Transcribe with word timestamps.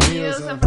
Bienvenidos 0.00 0.42
a 0.42 0.58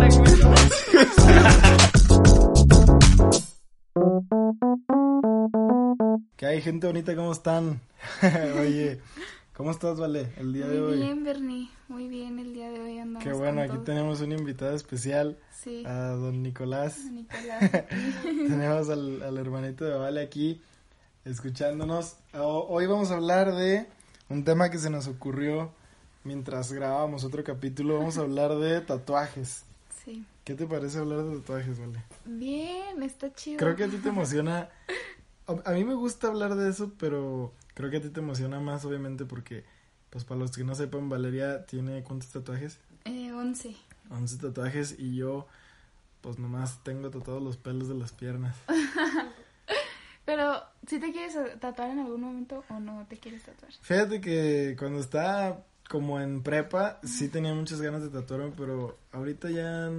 ¿Qué 6.35 6.45
hay, 6.45 6.61
gente 6.61 6.87
bonita? 6.87 7.15
¿Cómo 7.15 7.31
están? 7.31 7.81
Oye, 8.59 8.99
¿cómo 9.55 9.71
estás, 9.71 9.99
Vale, 9.99 10.31
el 10.37 10.53
día 10.53 10.67
de 10.67 10.79
Muy 10.79 10.93
hoy? 10.93 10.99
bien, 10.99 11.23
Bernie. 11.23 11.69
Muy 11.87 12.07
bien, 12.07 12.37
el 12.39 12.53
día 12.53 12.69
de 12.69 12.79
hoy 12.79 12.99
andamos 12.99 13.23
Qué 13.23 13.33
bueno, 13.33 13.61
aquí 13.61 13.77
tenemos 13.85 14.21
un 14.21 14.31
invitado 14.33 14.75
especial, 14.75 15.37
Sí, 15.51 15.83
a 15.85 16.09
don 16.09 16.43
Nicolás. 16.43 16.99
Nicolás. 17.11 17.71
tenemos 18.23 18.89
al, 18.89 19.23
al 19.23 19.37
hermanito 19.37 19.85
de 19.85 19.97
Vale 19.97 20.21
aquí, 20.21 20.61
escuchándonos. 21.25 22.17
O- 22.33 22.67
hoy 22.69 22.85
vamos 22.85 23.09
a 23.11 23.15
hablar 23.15 23.53
de 23.55 23.87
un 24.29 24.43
tema 24.43 24.69
que 24.69 24.77
se 24.77 24.89
nos 24.89 25.07
ocurrió 25.07 25.71
mientras 26.27 26.71
grabábamos 26.73 27.23
otro 27.23 27.43
capítulo. 27.43 27.97
Vamos 27.97 28.17
a 28.17 28.21
hablar 28.21 28.55
de 28.57 28.81
tatuajes. 28.81 29.63
Sí. 30.03 30.25
¿Qué 30.43 30.53
te 30.53 30.67
parece 30.67 30.99
hablar 30.99 31.23
de 31.23 31.37
tatuajes, 31.39 31.79
Vale? 31.79 32.03
Bien, 32.25 33.01
está 33.01 33.33
chido. 33.33 33.57
Creo 33.57 33.75
que 33.75 33.85
a 33.85 33.87
ti 33.87 33.97
te 33.97 34.09
emociona. 34.09 34.69
A, 35.47 35.71
a 35.71 35.73
mí 35.73 35.85
me 35.85 35.95
gusta 35.95 36.27
hablar 36.27 36.55
de 36.55 36.69
eso, 36.69 36.91
pero 36.99 37.53
creo 37.73 37.89
que 37.89 37.97
a 37.97 38.01
ti 38.01 38.09
te 38.09 38.19
emociona 38.19 38.59
más, 38.59 38.83
obviamente, 38.85 39.25
porque, 39.25 39.63
pues 40.09 40.25
para 40.25 40.39
los 40.39 40.51
que 40.51 40.63
no 40.65 40.75
sepan, 40.75 41.07
Valeria 41.09 41.65
tiene 41.65 42.03
¿cuántos 42.03 42.29
tatuajes? 42.29 42.77
Eh, 43.05 43.31
11. 43.31 43.75
11 44.09 44.37
tatuajes 44.37 44.95
y 44.99 45.15
yo, 45.15 45.47
pues 46.21 46.39
nomás 46.39 46.83
tengo 46.83 47.09
tatuados 47.09 47.41
los 47.41 47.57
pelos 47.57 47.87
de 47.87 47.95
las 47.95 48.11
piernas. 48.11 48.55
Pero, 50.25 50.61
¿sí 50.85 50.99
te 50.99 51.13
quieres 51.13 51.37
tatuar 51.61 51.89
en 51.91 51.99
algún 51.99 52.19
momento 52.19 52.63
o 52.69 52.79
no 52.81 53.05
te 53.09 53.17
quieres 53.17 53.43
tatuar? 53.43 53.71
Fíjate 53.81 54.19
que 54.19 54.75
cuando 54.77 54.99
estaba 54.99 55.63
como 55.89 56.19
en 56.19 56.43
prepa, 56.43 56.99
sí 57.03 57.29
tenía 57.29 57.53
muchas 57.53 57.81
ganas 57.81 58.01
de 58.03 58.09
tatuarme, 58.09 58.51
pero 58.57 58.97
ahorita 59.11 59.49
ya 59.49 59.89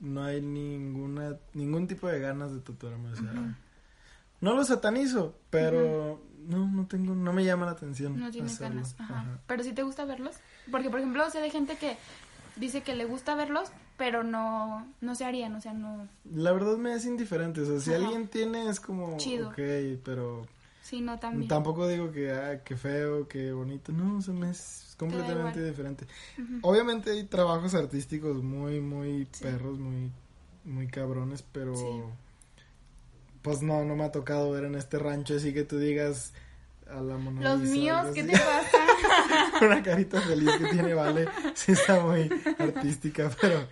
no 0.00 0.22
hay 0.24 0.40
ninguna, 0.40 1.36
ningún 1.54 1.86
tipo 1.86 2.08
de 2.08 2.20
ganas 2.20 2.52
de 2.52 2.60
tatuarme, 2.60 3.12
o 3.12 3.16
sea, 3.16 3.56
no 4.40 4.54
lo 4.54 4.64
satanizo, 4.64 5.34
pero 5.50 6.20
no, 6.46 6.70
no 6.70 6.86
tengo, 6.86 7.14
no 7.14 7.32
me 7.32 7.44
llama 7.44 7.66
la 7.66 7.72
atención. 7.72 8.18
No 8.18 8.30
tienes 8.30 8.52
hacerlo. 8.54 8.76
ganas. 8.76 8.96
Ajá. 8.98 9.20
Ajá. 9.20 9.38
Pero 9.46 9.62
sí 9.62 9.72
te 9.72 9.82
gusta 9.82 10.04
verlos. 10.04 10.36
Porque, 10.70 10.90
por 10.90 11.00
ejemplo, 11.00 11.28
sé 11.30 11.40
de 11.40 11.50
gente 11.50 11.76
que 11.76 11.96
dice 12.56 12.82
que 12.82 12.94
le 12.94 13.04
gusta 13.04 13.34
verlos, 13.34 13.70
pero 13.96 14.22
no, 14.22 14.86
no 15.00 15.14
se 15.14 15.24
harían, 15.24 15.54
o 15.54 15.60
sea, 15.60 15.72
no. 15.72 16.08
La 16.34 16.52
verdad 16.52 16.76
me 16.76 16.94
es 16.94 17.04
indiferente, 17.06 17.62
o 17.62 17.66
sea, 17.66 17.80
si 17.80 17.92
Ajá. 17.92 18.04
alguien 18.04 18.28
tiene 18.28 18.68
es 18.68 18.80
como, 18.80 19.16
Chido. 19.16 19.48
ok, 19.48 19.58
pero 20.04 20.46
Sí, 20.88 21.00
no 21.00 21.18
también. 21.18 21.48
tampoco 21.48 21.88
digo 21.88 22.12
que, 22.12 22.30
ah, 22.30 22.62
que 22.62 22.76
feo, 22.76 23.26
que 23.26 23.50
bonito, 23.52 23.90
no, 23.92 24.18
o 24.18 24.22
sea, 24.22 24.32
me 24.34 24.50
es 24.50 24.94
completamente 24.96 25.62
diferente. 25.64 26.06
Obviamente 26.62 27.10
hay 27.10 27.24
trabajos 27.24 27.74
artísticos 27.74 28.42
muy, 28.42 28.80
muy 28.80 29.26
Sí. 29.32 29.42
perros, 29.42 29.78
muy, 29.78 30.12
muy 30.64 30.86
cabrones, 30.86 31.42
pero 31.42 31.74
Sí. 31.74 32.02
pues 33.42 33.62
no, 33.62 33.84
no 33.84 33.96
me 33.96 34.04
ha 34.04 34.12
tocado 34.12 34.50
ver 34.52 34.64
en 34.64 34.74
este 34.76 34.98
rancho 34.98 35.36
así 35.36 35.52
que 35.52 35.64
tú 35.64 35.78
digas 35.78 36.32
a 36.88 37.00
la 37.00 37.16
Mona 37.18 37.40
Los 37.42 37.60
Lisa, 37.62 37.72
míos, 37.72 38.06
¿qué 38.14 38.22
te 38.24 38.32
pasa? 38.32 38.78
Una 39.66 39.82
carita 39.82 40.20
feliz 40.20 40.50
que 40.56 40.66
tiene 40.66 40.94
Vale, 40.94 41.28
sí 41.54 41.72
está 41.72 42.00
muy 42.00 42.30
artística, 42.58 43.28
pero, 43.40 43.66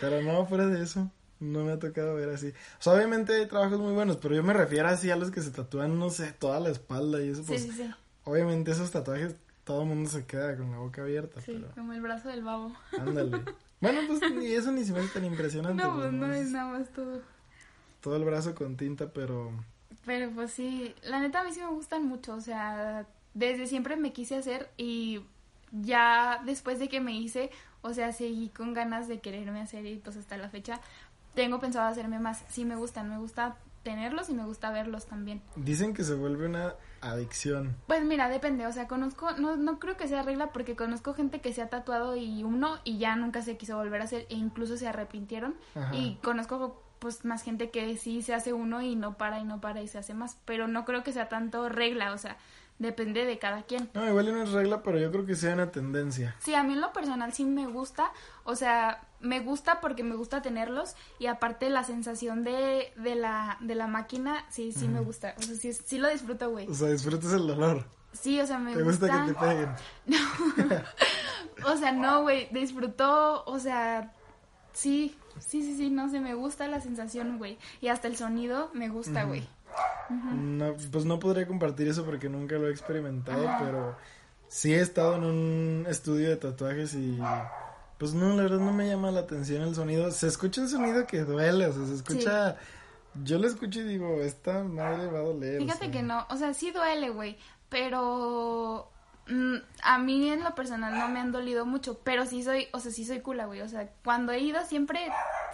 pero 0.00 0.22
no, 0.22 0.46
fuera 0.46 0.66
de 0.66 0.82
eso, 0.82 1.10
no 1.40 1.64
me 1.64 1.72
ha 1.72 1.78
tocado 1.78 2.14
ver 2.14 2.30
así. 2.30 2.48
O 2.48 2.82
sea, 2.82 2.94
obviamente 2.94 3.34
hay 3.34 3.46
trabajos 3.46 3.78
muy 3.78 3.92
buenos, 3.92 4.16
pero 4.16 4.34
yo 4.34 4.42
me 4.42 4.52
refiero 4.52 4.88
así 4.88 5.10
a 5.10 5.16
los 5.16 5.30
que 5.30 5.40
se 5.42 5.50
tatúan, 5.50 5.98
no 5.98 6.10
sé, 6.10 6.32
toda 6.32 6.60
la 6.60 6.70
espalda 6.70 7.22
y 7.22 7.28
eso, 7.30 7.42
Sí, 7.42 7.48
pues, 7.48 7.62
sí, 7.62 7.72
sí. 7.72 7.90
obviamente 8.24 8.70
esos 8.70 8.90
tatuajes, 8.90 9.36
todo 9.64 9.82
el 9.82 9.88
mundo 9.88 10.08
se 10.10 10.24
queda 10.26 10.56
con 10.56 10.70
la 10.70 10.78
boca 10.78 11.02
abierta, 11.02 11.40
Sí, 11.40 11.52
pero... 11.54 11.72
como 11.74 11.92
el 11.92 12.00
brazo 12.00 12.28
del 12.28 12.42
babo. 12.42 12.72
Ándale. 12.98 13.42
Bueno, 13.78 14.00
pues 14.08 14.22
ni 14.34 14.46
eso 14.46 14.72
ni 14.72 14.84
se 14.86 14.98
hace 14.98 15.08
tan 15.08 15.24
impresionante. 15.26 15.82
No, 15.82 15.90
pues, 15.96 16.04
pues 16.04 16.12
no 16.14 16.20
nomás 16.28 16.38
es 16.38 16.50
nada 16.50 16.78
más 16.78 16.88
todo. 16.94 17.20
Todo 18.00 18.16
el 18.16 18.24
brazo 18.24 18.54
con 18.54 18.78
tinta, 18.78 19.10
pero 19.10 19.52
Pero 20.06 20.30
pues 20.30 20.50
sí, 20.50 20.94
la 21.02 21.20
neta 21.20 21.42
a 21.42 21.44
mí 21.44 21.52
sí 21.52 21.60
me 21.60 21.66
gustan 21.66 22.06
mucho, 22.06 22.34
o 22.34 22.40
sea, 22.40 23.06
desde 23.34 23.66
siempre 23.66 23.96
me 23.96 24.14
quise 24.14 24.36
hacer 24.36 24.70
y 24.78 25.20
ya 25.72 26.40
después 26.46 26.78
de 26.78 26.88
que 26.88 27.00
me 27.02 27.12
hice, 27.18 27.50
o 27.82 27.92
sea, 27.92 28.12
seguí 28.12 28.48
con 28.48 28.72
ganas 28.72 29.08
de 29.08 29.20
quererme 29.20 29.60
hacer 29.60 29.84
y 29.84 29.96
pues 29.96 30.16
hasta 30.16 30.38
la 30.38 30.48
fecha 30.48 30.80
tengo 31.36 31.60
pensado 31.60 31.86
hacerme 31.86 32.18
más. 32.18 32.42
Sí 32.48 32.64
me 32.64 32.74
gustan, 32.74 33.08
me 33.08 33.18
gusta 33.18 33.56
tenerlos 33.84 34.28
y 34.30 34.34
me 34.34 34.44
gusta 34.44 34.72
verlos 34.72 35.06
también. 35.06 35.40
dicen 35.54 35.94
que 35.94 36.02
se 36.02 36.14
vuelve 36.14 36.46
una 36.46 36.74
adicción. 37.00 37.76
Pues 37.86 38.02
mira, 38.04 38.28
depende, 38.28 38.66
o 38.66 38.72
sea, 38.72 38.88
conozco, 38.88 39.30
no, 39.38 39.56
no 39.56 39.78
creo 39.78 39.96
que 39.96 40.08
sea 40.08 40.22
regla 40.22 40.48
porque 40.52 40.74
conozco 40.74 41.14
gente 41.14 41.40
que 41.40 41.52
se 41.52 41.62
ha 41.62 41.68
tatuado 41.68 42.16
y 42.16 42.42
uno 42.42 42.78
y 42.82 42.98
ya 42.98 43.14
nunca 43.14 43.42
se 43.42 43.56
quiso 43.56 43.76
volver 43.76 44.00
a 44.00 44.04
hacer 44.04 44.26
e 44.28 44.34
incluso 44.34 44.76
se 44.76 44.88
arrepintieron. 44.88 45.54
Ajá. 45.76 45.94
Y 45.94 46.16
conozco 46.16 46.82
pues 46.98 47.24
más 47.24 47.42
gente 47.42 47.70
que 47.70 47.96
sí 47.96 48.22
se 48.22 48.34
hace 48.34 48.52
uno 48.52 48.82
y 48.82 48.96
no 48.96 49.16
para 49.16 49.38
y 49.38 49.44
no 49.44 49.60
para 49.60 49.82
y 49.82 49.88
se 49.88 49.98
hace 49.98 50.14
más, 50.14 50.38
pero 50.46 50.66
no 50.66 50.84
creo 50.84 51.04
que 51.04 51.12
sea 51.12 51.28
tanto 51.28 51.68
regla, 51.68 52.12
o 52.12 52.18
sea, 52.18 52.38
depende 52.78 53.24
de 53.24 53.38
cada 53.38 53.62
quien. 53.62 53.90
No, 53.94 54.06
igual 54.06 54.32
no 54.32 54.42
es 54.42 54.50
regla, 54.52 54.82
pero 54.82 54.98
yo 54.98 55.10
creo 55.10 55.24
que 55.26 55.34
sea 55.34 55.54
una 55.54 55.70
tendencia. 55.70 56.36
Sí, 56.40 56.54
a 56.54 56.62
mí 56.62 56.74
en 56.74 56.80
lo 56.80 56.92
personal 56.92 57.32
sí 57.32 57.44
me 57.44 57.66
gusta, 57.66 58.12
o 58.44 58.54
sea, 58.54 59.02
me 59.20 59.40
gusta 59.40 59.80
porque 59.80 60.02
me 60.02 60.14
gusta 60.14 60.42
tenerlos 60.42 60.94
y 61.18 61.26
aparte 61.26 61.70
la 61.70 61.84
sensación 61.84 62.44
de, 62.44 62.92
de, 62.96 63.14
la, 63.14 63.56
de 63.60 63.74
la 63.74 63.86
máquina, 63.86 64.44
sí, 64.50 64.72
sí 64.72 64.88
me 64.88 65.00
gusta, 65.00 65.34
o 65.38 65.42
sea, 65.42 65.54
sí, 65.54 65.72
sí 65.72 65.98
lo 65.98 66.08
disfruto, 66.08 66.50
güey. 66.50 66.68
O 66.68 66.74
sea, 66.74 66.88
disfrutas 66.88 67.32
el 67.32 67.46
dolor. 67.46 67.84
Sí, 68.12 68.40
o 68.40 68.46
sea, 68.46 68.58
me 68.58 68.74
Te 68.74 68.82
gusta 68.82 69.06
gusta. 69.06 69.26
que 69.26 69.32
te 69.32 69.38
peguen. 69.38 70.82
O 71.64 71.76
sea, 71.76 71.90
no, 71.92 72.22
güey, 72.22 72.48
disfrutó, 72.52 73.42
o 73.46 73.58
sea, 73.58 74.12
sí, 74.72 75.16
sí, 75.40 75.62
sí, 75.62 75.76
sí, 75.76 75.90
no 75.90 76.08
sé, 76.10 76.20
me 76.20 76.34
gusta 76.34 76.68
la 76.68 76.80
sensación, 76.80 77.38
güey. 77.38 77.58
Y 77.80 77.88
hasta 77.88 78.08
el 78.08 78.16
sonido 78.16 78.70
me 78.74 78.88
gusta, 78.88 79.24
güey. 79.24 79.48
No, 80.10 80.74
pues 80.90 81.04
no 81.04 81.18
podría 81.18 81.46
compartir 81.46 81.88
eso 81.88 82.04
porque 82.04 82.28
nunca 82.28 82.56
lo 82.56 82.68
he 82.68 82.70
experimentado, 82.70 83.46
pero 83.58 83.96
sí 84.48 84.74
he 84.74 84.80
estado 84.80 85.16
en 85.16 85.24
un 85.24 85.86
estudio 85.88 86.28
de 86.28 86.36
tatuajes 86.36 86.94
y 86.94 87.18
pues 87.98 88.12
no, 88.12 88.36
la 88.36 88.42
verdad 88.42 88.58
no 88.58 88.72
me 88.72 88.88
llama 88.88 89.10
la 89.10 89.20
atención 89.20 89.62
el 89.62 89.74
sonido. 89.74 90.10
Se 90.10 90.26
escucha 90.26 90.60
un 90.60 90.68
sonido 90.68 91.06
que 91.06 91.20
duele, 91.20 91.66
o 91.66 91.72
sea, 91.72 91.86
se 91.86 91.94
escucha... 91.94 92.56
Yo 93.24 93.38
lo 93.38 93.46
escucho 93.46 93.80
y 93.80 93.84
digo, 93.84 94.20
esta 94.20 94.62
madre 94.62 95.06
va 95.06 95.20
a 95.20 95.22
doler. 95.22 95.56
o 95.56 95.64
Fíjate 95.64 95.84
sea. 95.84 95.90
que 95.90 96.02
no, 96.02 96.26
o 96.28 96.36
sea, 96.36 96.52
sí 96.52 96.70
duele, 96.70 97.08
güey, 97.08 97.38
pero 97.70 98.90
mm, 99.26 99.54
a 99.82 99.98
mí 99.98 100.28
en 100.28 100.44
lo 100.44 100.54
personal 100.54 100.98
no 100.98 101.08
me 101.08 101.20
han 101.20 101.32
dolido 101.32 101.64
mucho, 101.64 101.98
pero 102.04 102.26
sí 102.26 102.42
soy, 102.42 102.68
o 102.74 102.78
sea, 102.78 102.92
sí 102.92 103.06
soy 103.06 103.20
cula, 103.20 103.46
güey, 103.46 103.62
o 103.62 103.68
sea, 103.70 103.88
cuando 104.04 104.32
he 104.32 104.40
ido 104.40 104.62
siempre, 104.66 105.00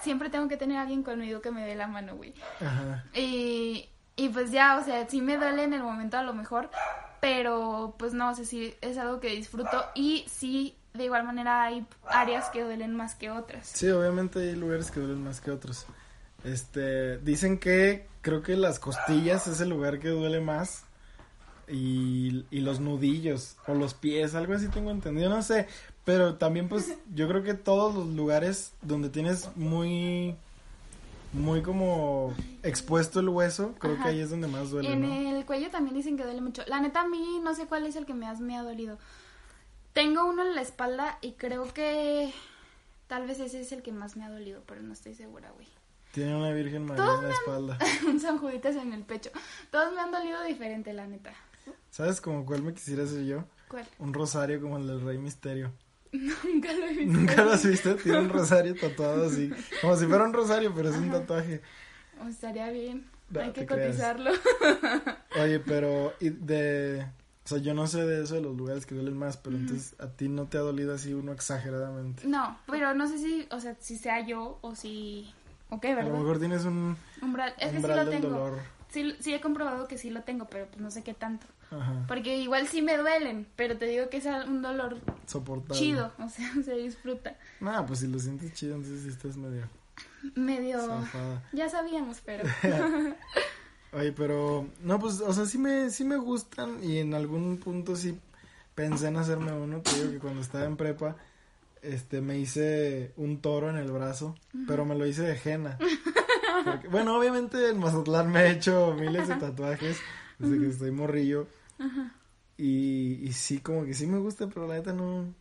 siempre 0.00 0.28
tengo 0.28 0.48
que 0.48 0.56
tener 0.56 0.78
a 0.78 0.82
alguien 0.82 1.04
conmigo 1.04 1.40
que 1.40 1.52
me 1.52 1.64
dé 1.64 1.76
la 1.76 1.86
mano, 1.86 2.16
güey. 2.16 2.34
Ajá. 2.60 3.04
Y, 3.14 3.88
y 4.16 4.28
pues 4.28 4.50
ya, 4.50 4.78
o 4.78 4.84
sea, 4.84 5.08
sí 5.08 5.20
me 5.20 5.36
duele 5.36 5.64
en 5.64 5.72
el 5.72 5.82
momento 5.82 6.18
a 6.18 6.22
lo 6.22 6.34
mejor, 6.34 6.70
pero 7.20 7.94
pues 7.98 8.12
no, 8.12 8.30
o 8.30 8.34
sea, 8.34 8.44
sí 8.44 8.74
es 8.80 8.98
algo 8.98 9.20
que 9.20 9.28
disfruto 9.28 9.84
y 9.94 10.24
sí, 10.28 10.76
de 10.92 11.04
igual 11.04 11.24
manera 11.24 11.64
hay 11.64 11.86
áreas 12.06 12.50
que 12.50 12.62
duelen 12.62 12.94
más 12.94 13.14
que 13.14 13.30
otras. 13.30 13.66
Sí, 13.66 13.88
obviamente 13.88 14.40
hay 14.40 14.56
lugares 14.56 14.90
que 14.90 15.00
duelen 15.00 15.24
más 15.24 15.40
que 15.40 15.50
otros. 15.50 15.86
Este, 16.44 17.18
dicen 17.18 17.58
que 17.58 18.06
creo 18.20 18.42
que 18.42 18.56
las 18.56 18.78
costillas 18.78 19.46
es 19.46 19.60
el 19.60 19.70
lugar 19.70 19.98
que 20.00 20.08
duele 20.08 20.40
más 20.40 20.84
y, 21.68 22.44
y 22.50 22.60
los 22.60 22.80
nudillos 22.80 23.56
o 23.66 23.74
los 23.74 23.94
pies, 23.94 24.34
algo 24.34 24.54
así 24.54 24.68
tengo 24.68 24.90
entendido, 24.90 25.30
no 25.30 25.42
sé, 25.42 25.68
pero 26.04 26.34
también 26.34 26.68
pues 26.68 26.92
yo 27.14 27.28
creo 27.28 27.42
que 27.42 27.54
todos 27.54 27.94
los 27.94 28.08
lugares 28.08 28.72
donde 28.82 29.08
tienes 29.08 29.48
muy 29.56 30.36
muy 31.32 31.62
como 31.62 32.34
expuesto 32.62 33.20
el 33.20 33.28
hueso, 33.28 33.74
creo 33.78 33.94
Ajá. 33.94 34.04
que 34.04 34.08
ahí 34.10 34.20
es 34.20 34.30
donde 34.30 34.48
más 34.48 34.70
duele, 34.70 34.92
en 34.92 35.00
¿no? 35.02 35.36
el 35.38 35.44
cuello 35.46 35.70
también 35.70 35.96
dicen 35.96 36.16
que 36.16 36.24
duele 36.24 36.40
mucho. 36.40 36.62
La 36.66 36.80
neta 36.80 37.00
a 37.02 37.08
mí 37.08 37.40
no 37.42 37.54
sé 37.54 37.66
cuál 37.66 37.86
es 37.86 37.96
el 37.96 38.06
que 38.06 38.14
más 38.14 38.40
me 38.40 38.56
ha 38.56 38.62
dolido. 38.62 38.98
Tengo 39.92 40.24
uno 40.26 40.42
en 40.42 40.54
la 40.54 40.62
espalda 40.62 41.18
y 41.20 41.32
creo 41.32 41.72
que 41.72 42.32
tal 43.08 43.26
vez 43.26 43.40
ese 43.40 43.60
es 43.60 43.72
el 43.72 43.82
que 43.82 43.92
más 43.92 44.16
me 44.16 44.24
ha 44.24 44.30
dolido, 44.30 44.62
pero 44.66 44.82
no 44.82 44.92
estoy 44.92 45.14
segura, 45.14 45.50
güey. 45.52 45.66
Tiene 46.12 46.36
una 46.36 46.50
Virgen 46.52 46.84
María 46.84 47.04
Todos 47.04 47.18
en 47.22 47.28
la 47.28 47.34
han- 47.34 47.40
espalda. 47.40 47.78
Un 48.06 48.20
San 48.20 48.38
Juditas 48.38 48.76
en 48.76 48.92
el 48.92 49.02
pecho. 49.02 49.30
Todos 49.70 49.94
me 49.94 50.00
han 50.00 50.10
dolido 50.12 50.42
diferente, 50.44 50.92
la 50.92 51.06
neta. 51.06 51.32
¿Sabes 51.90 52.20
como 52.20 52.44
cuál 52.44 52.62
me 52.62 52.74
quisiera 52.74 53.04
hacer 53.04 53.24
yo? 53.24 53.44
¿Cuál? 53.68 53.86
Un 53.98 54.12
rosario 54.12 54.60
como 54.60 54.76
el 54.78 54.86
del 54.86 55.00
Rey 55.02 55.18
Misterio. 55.18 55.72
Nunca 56.12 56.72
lo 56.72 56.86
he 56.86 56.94
visto. 56.94 57.12
¿Nunca 57.18 57.44
lo 57.44 57.52
has 57.52 57.64
visto? 57.66 57.94
Tiene 57.96 58.18
un 58.20 58.28
rosario 58.28 58.74
tatuado 58.74 59.26
así. 59.26 59.50
Como 59.80 59.96
si 59.96 60.06
fuera 60.06 60.24
un 60.24 60.32
rosario, 60.32 60.72
pero 60.74 60.90
es 60.90 60.96
un 60.96 61.10
tatuaje. 61.10 61.62
O 62.22 62.28
estaría 62.28 62.70
bien. 62.70 63.06
No, 63.30 63.40
Hay 63.40 63.52
que 63.52 63.64
creas. 63.66 63.88
cotizarlo. 63.96 64.30
Oye, 65.42 65.58
pero 65.60 66.12
y 66.20 66.28
de... 66.30 67.06
O 67.44 67.48
sea, 67.48 67.58
yo 67.58 67.74
no 67.74 67.86
sé 67.86 68.04
de 68.04 68.22
eso 68.22 68.34
de 68.36 68.42
los 68.42 68.56
lugares 68.56 68.86
que 68.86 68.94
duelen 68.94 69.16
más, 69.18 69.36
pero 69.36 69.56
entonces 69.56 69.96
a 69.98 70.06
ti 70.08 70.28
no 70.28 70.46
te 70.46 70.58
ha 70.58 70.60
dolido 70.60 70.94
así 70.94 71.12
uno 71.14 71.32
exageradamente. 71.32 72.24
No, 72.28 72.56
pero 72.70 72.94
no 72.94 73.08
sé 73.08 73.18
si, 73.18 73.48
o 73.50 73.58
sea, 73.58 73.74
si 73.80 73.96
sea 73.96 74.24
yo 74.24 74.58
o 74.60 74.74
si... 74.76 75.32
Ok, 75.70 75.86
A 75.86 75.88
lo 75.90 75.96
¿verdad? 75.96 76.12
mejor 76.12 76.38
tienes 76.38 76.64
un 76.66 76.96
Umbral. 77.22 77.54
Es 77.58 77.72
que 77.72 77.80
sí 77.80 77.86
lo 77.86 78.08
tengo. 78.08 78.28
dolor. 78.28 78.58
Sí, 78.92 79.16
sí 79.20 79.32
he 79.34 79.40
comprobado 79.40 79.88
que 79.88 79.96
sí 79.98 80.10
lo 80.10 80.20
tengo, 80.22 80.44
pero 80.46 80.66
pues 80.66 80.80
no 80.80 80.90
sé 80.90 81.02
qué 81.02 81.14
tanto. 81.14 81.46
Ajá, 81.70 82.04
Porque 82.06 82.36
igual 82.36 82.68
sí 82.68 82.82
me 82.82 82.96
duelen, 82.98 83.46
pero 83.56 83.78
te 83.78 83.86
digo 83.86 84.10
que 84.10 84.18
es 84.18 84.26
un 84.46 84.60
dolor 84.60 84.98
soportable. 85.26 85.78
chido, 85.80 86.12
o 86.18 86.28
sea, 86.28 86.52
se 86.64 86.74
disfruta. 86.76 87.36
Nah, 87.60 87.82
pues 87.86 88.00
si 88.00 88.08
lo 88.08 88.18
sientes 88.18 88.52
chido, 88.52 88.76
entonces 88.76 89.02
sí 89.02 89.08
estás 89.08 89.36
medio 89.38 89.66
Medio... 90.34 90.78
zafada. 90.86 91.42
Ya 91.52 91.68
sabíamos, 91.70 92.20
pero... 92.24 92.44
Oye, 93.94 94.12
pero 94.12 94.66
no, 94.82 94.98
pues, 94.98 95.20
o 95.20 95.32
sea, 95.32 95.44
sí 95.46 95.58
me, 95.58 95.90
sí 95.90 96.04
me 96.04 96.16
gustan 96.16 96.82
y 96.82 96.98
en 96.98 97.12
algún 97.14 97.58
punto 97.58 97.94
sí 97.96 98.18
pensé 98.74 99.08
en 99.08 99.16
hacerme 99.16 99.52
uno. 99.52 99.80
Te 99.80 99.94
digo 99.96 100.10
que 100.12 100.18
cuando 100.18 100.40
estaba 100.40 100.64
en 100.64 100.76
prepa, 100.78 101.16
este, 101.82 102.20
me 102.22 102.38
hice 102.38 103.12
un 103.16 103.40
toro 103.42 103.68
en 103.68 103.76
el 103.76 103.90
brazo, 103.90 104.34
pero 104.66 104.84
me 104.86 104.94
lo 104.94 105.06
hice 105.06 105.22
de 105.22 105.38
henna. 105.44 105.78
Porque- 106.64 106.88
bueno, 106.88 107.16
obviamente 107.16 107.70
en 107.70 107.78
Mazatlán 107.78 108.30
me 108.30 108.42
he 108.42 108.50
hecho 108.52 108.94
miles 108.98 109.28
de 109.28 109.36
tatuajes 109.36 109.98
desde 110.38 110.58
que 110.58 110.66
estoy 110.68 110.90
morrillo. 110.90 111.46
Y, 112.56 113.18
y 113.22 113.32
sí, 113.32 113.58
como 113.58 113.84
que 113.84 113.94
sí 113.94 114.06
me 114.06 114.18
gusta, 114.18 114.46
pero 114.48 114.66
la 114.68 114.74
neta 114.74 114.92
no, 114.92 115.34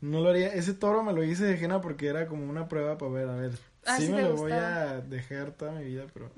no 0.00 0.20
lo 0.20 0.28
haría. 0.30 0.48
Ese 0.54 0.74
toro 0.74 1.02
me 1.02 1.12
lo 1.12 1.24
hice 1.24 1.44
de 1.44 1.54
henna 1.64 1.80
porque 1.80 2.06
era 2.06 2.26
como 2.26 2.48
una 2.48 2.68
prueba 2.68 2.96
para 2.98 3.10
ver, 3.12 3.28
a 3.28 3.36
ver, 3.36 3.58
Ah, 3.86 3.96
sí 3.98 4.06
sí 4.06 4.12
me 4.12 4.22
lo 4.22 4.36
voy 4.36 4.52
a 4.52 5.00
dejar 5.00 5.50
toda 5.52 5.72
mi 5.72 5.84
vida, 5.84 6.06
pero... 6.14 6.30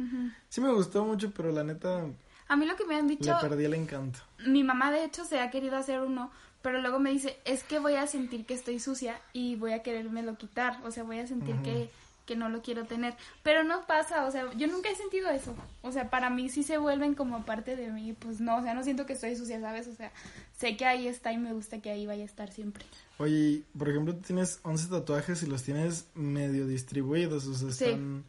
Sí 0.48 0.60
me 0.60 0.72
gustó 0.72 1.04
mucho, 1.04 1.30
pero 1.32 1.52
la 1.52 1.62
neta 1.62 2.04
A 2.48 2.56
mí 2.56 2.66
lo 2.66 2.74
que 2.76 2.84
me 2.86 2.96
han 2.96 3.06
le 3.06 3.16
dicho... 3.16 3.36
perdí 3.40 3.64
el 3.66 3.74
encanto. 3.74 4.18
Mi 4.46 4.64
mamá 4.64 4.90
de 4.90 5.04
hecho 5.04 5.24
se 5.24 5.38
ha 5.40 5.50
querido 5.50 5.76
hacer 5.76 6.00
uno, 6.00 6.30
pero 6.62 6.80
luego 6.80 6.98
me 6.98 7.10
dice, 7.10 7.38
es 7.44 7.62
que 7.62 7.78
voy 7.78 7.94
a 7.94 8.06
sentir 8.08 8.46
que 8.46 8.54
estoy 8.54 8.80
sucia 8.80 9.20
y 9.32 9.54
voy 9.56 9.72
a 9.74 9.82
querérmelo 9.82 10.36
quitar, 10.36 10.80
o 10.84 10.90
sea, 10.90 11.04
voy 11.04 11.18
a 11.20 11.26
sentir 11.28 11.54
que, 11.62 11.88
que 12.26 12.37
no 12.37 12.49
lo 12.50 12.61
quiero 12.61 12.84
tener. 12.84 13.14
Pero 13.43 13.64
no 13.64 13.87
pasa, 13.87 14.26
o 14.26 14.31
sea, 14.31 14.52
yo 14.55 14.67
nunca 14.67 14.90
he 14.90 14.94
sentido 14.96 15.31
eso. 15.31 15.55
O 15.82 15.93
sea, 15.93 16.11
para 16.11 16.28
mí 16.28 16.49
sí 16.50 16.62
se 16.62 16.76
vuelven 16.76 17.14
como 17.14 17.44
parte 17.44 17.76
de 17.76 17.90
mí, 17.90 18.12
pues 18.12 18.40
no, 18.40 18.56
o 18.58 18.62
sea, 18.62 18.75
no 18.75 18.82
siento 18.82 19.06
que 19.06 19.14
estoy 19.14 19.34
sucia, 19.37 19.61
¿sabes? 19.61 19.87
O 19.88 19.94
sea, 19.94 20.12
sé 20.58 20.76
que 20.76 20.84
ahí 20.84 21.06
está 21.08 21.32
y 21.32 21.38
me 21.38 21.52
gusta 21.55 21.81
que 21.81 21.90
ahí 21.90 22.05
vaya 22.06 22.23
a 22.23 22.26
estar 22.26 22.50
siempre. 22.52 22.84
Oye, 23.19 23.62
por 23.78 23.88
ejemplo, 23.88 24.14
tú 24.14 24.20
tienes 24.20 24.61
11 24.64 24.88
tatuajes 24.88 25.43
y 25.43 25.46
los 25.46 25.62
tienes 25.62 26.06
medio 26.14 26.67
distribuidos, 26.67 27.46
o 27.46 27.55
sea, 27.55 27.70
Sí. 27.70 27.84
están... 27.84 28.25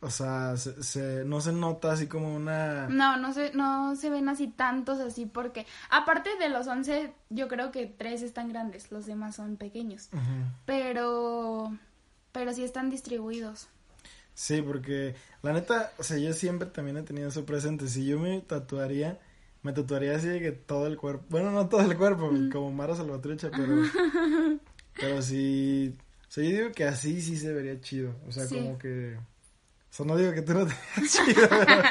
O 0.00 0.10
sea, 0.10 0.56
se, 0.58 0.82
se- 0.82 1.24
no 1.24 1.40
se 1.40 1.52
nota 1.52 1.90
así 1.92 2.06
como 2.06 2.34
una... 2.34 2.86
No, 2.88 3.16
no 3.16 3.32
se, 3.32 3.52
no 3.54 3.96
se 3.96 4.10
ven 4.10 4.28
así 4.28 4.46
tantos 4.46 5.00
así 5.00 5.24
porque, 5.24 5.66
aparte 5.88 6.28
de 6.38 6.50
los 6.50 6.66
11, 6.66 7.12
yo 7.30 7.48
creo 7.48 7.72
que 7.72 7.86
tres 7.86 8.20
están 8.20 8.50
grandes, 8.50 8.92
los 8.92 9.06
demás 9.06 9.36
son 9.36 9.56
pequeños. 9.56 10.10
Pero, 10.66 11.76
pero 12.36 12.52
sí 12.52 12.62
están 12.62 12.90
distribuidos. 12.90 13.66
Sí, 14.34 14.60
porque 14.60 15.14
la 15.40 15.54
neta, 15.54 15.90
o 15.96 16.02
sea, 16.02 16.18
yo 16.18 16.34
siempre 16.34 16.68
también 16.68 16.98
he 16.98 17.02
tenido 17.02 17.30
eso 17.30 17.46
presente. 17.46 17.88
Si 17.88 18.04
yo 18.04 18.18
me 18.18 18.42
tatuaría, 18.42 19.18
me 19.62 19.72
tatuaría 19.72 20.14
así 20.16 20.28
de 20.28 20.40
que 20.40 20.52
todo 20.52 20.86
el 20.86 20.98
cuerpo, 20.98 21.24
bueno, 21.30 21.50
no 21.50 21.66
todo 21.70 21.80
el 21.80 21.96
cuerpo, 21.96 22.30
como 22.52 22.70
Mara 22.72 22.94
Salvatrucha, 22.94 23.50
pero, 23.50 23.74
pero 25.00 25.22
sí, 25.22 25.96
o 26.28 26.30
sea, 26.30 26.44
yo 26.44 26.50
digo 26.50 26.72
que 26.72 26.84
así 26.84 27.22
sí 27.22 27.38
se 27.38 27.54
vería 27.54 27.80
chido. 27.80 28.14
O 28.28 28.32
sea, 28.32 28.44
Sí. 28.46 28.56
como 28.56 28.78
que, 28.78 29.16
o 29.16 29.22
sea, 29.88 30.04
no 30.04 30.14
digo 30.18 30.34
que 30.34 30.42
tú 30.42 30.52
no 30.52 30.66
te 30.66 30.74
veas 30.96 31.12
chido, 31.24 31.48
pero, 31.48 31.82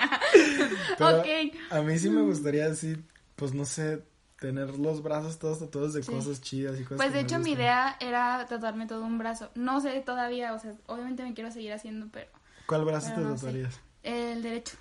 pero 0.99 1.23
a 1.71 1.81
mí 1.81 1.97
sí 1.97 2.11
me 2.11 2.21
gustaría 2.21 2.67
así, 2.67 2.95
pues 3.35 3.51
no 3.55 3.65
sé, 3.65 4.03
tener 4.47 4.77
los 4.77 5.01
brazos 5.01 5.39
todos 5.39 5.59
tatuados 5.59 5.93
de 5.93 6.03
Sí. 6.03 6.11
cosas 6.11 6.41
chidas 6.41 6.79
y 6.79 6.83
cosas 6.83 6.97
Pues 6.97 7.13
de 7.13 7.21
hecho 7.21 7.39
mi 7.39 7.51
idea 7.51 7.97
era 7.99 8.45
tatuarme 8.47 8.85
todo 8.85 9.03
un 9.03 9.17
brazo. 9.17 9.49
No 9.55 9.81
sé 9.81 9.99
todavía, 10.01 10.53
o 10.53 10.59
sea, 10.59 10.75
obviamente 10.85 11.23
me 11.23 11.33
quiero 11.33 11.51
seguir 11.51 11.73
haciendo, 11.73 12.07
pero 12.11 12.29
¿Cuál 12.67 12.85
brazo 12.85 13.09
pero 13.15 13.21
te 13.21 13.27
no 13.31 13.37
sé. 13.37 13.45
tatuarías? 13.45 13.79
el 14.03 14.43
derecho. 14.43 14.77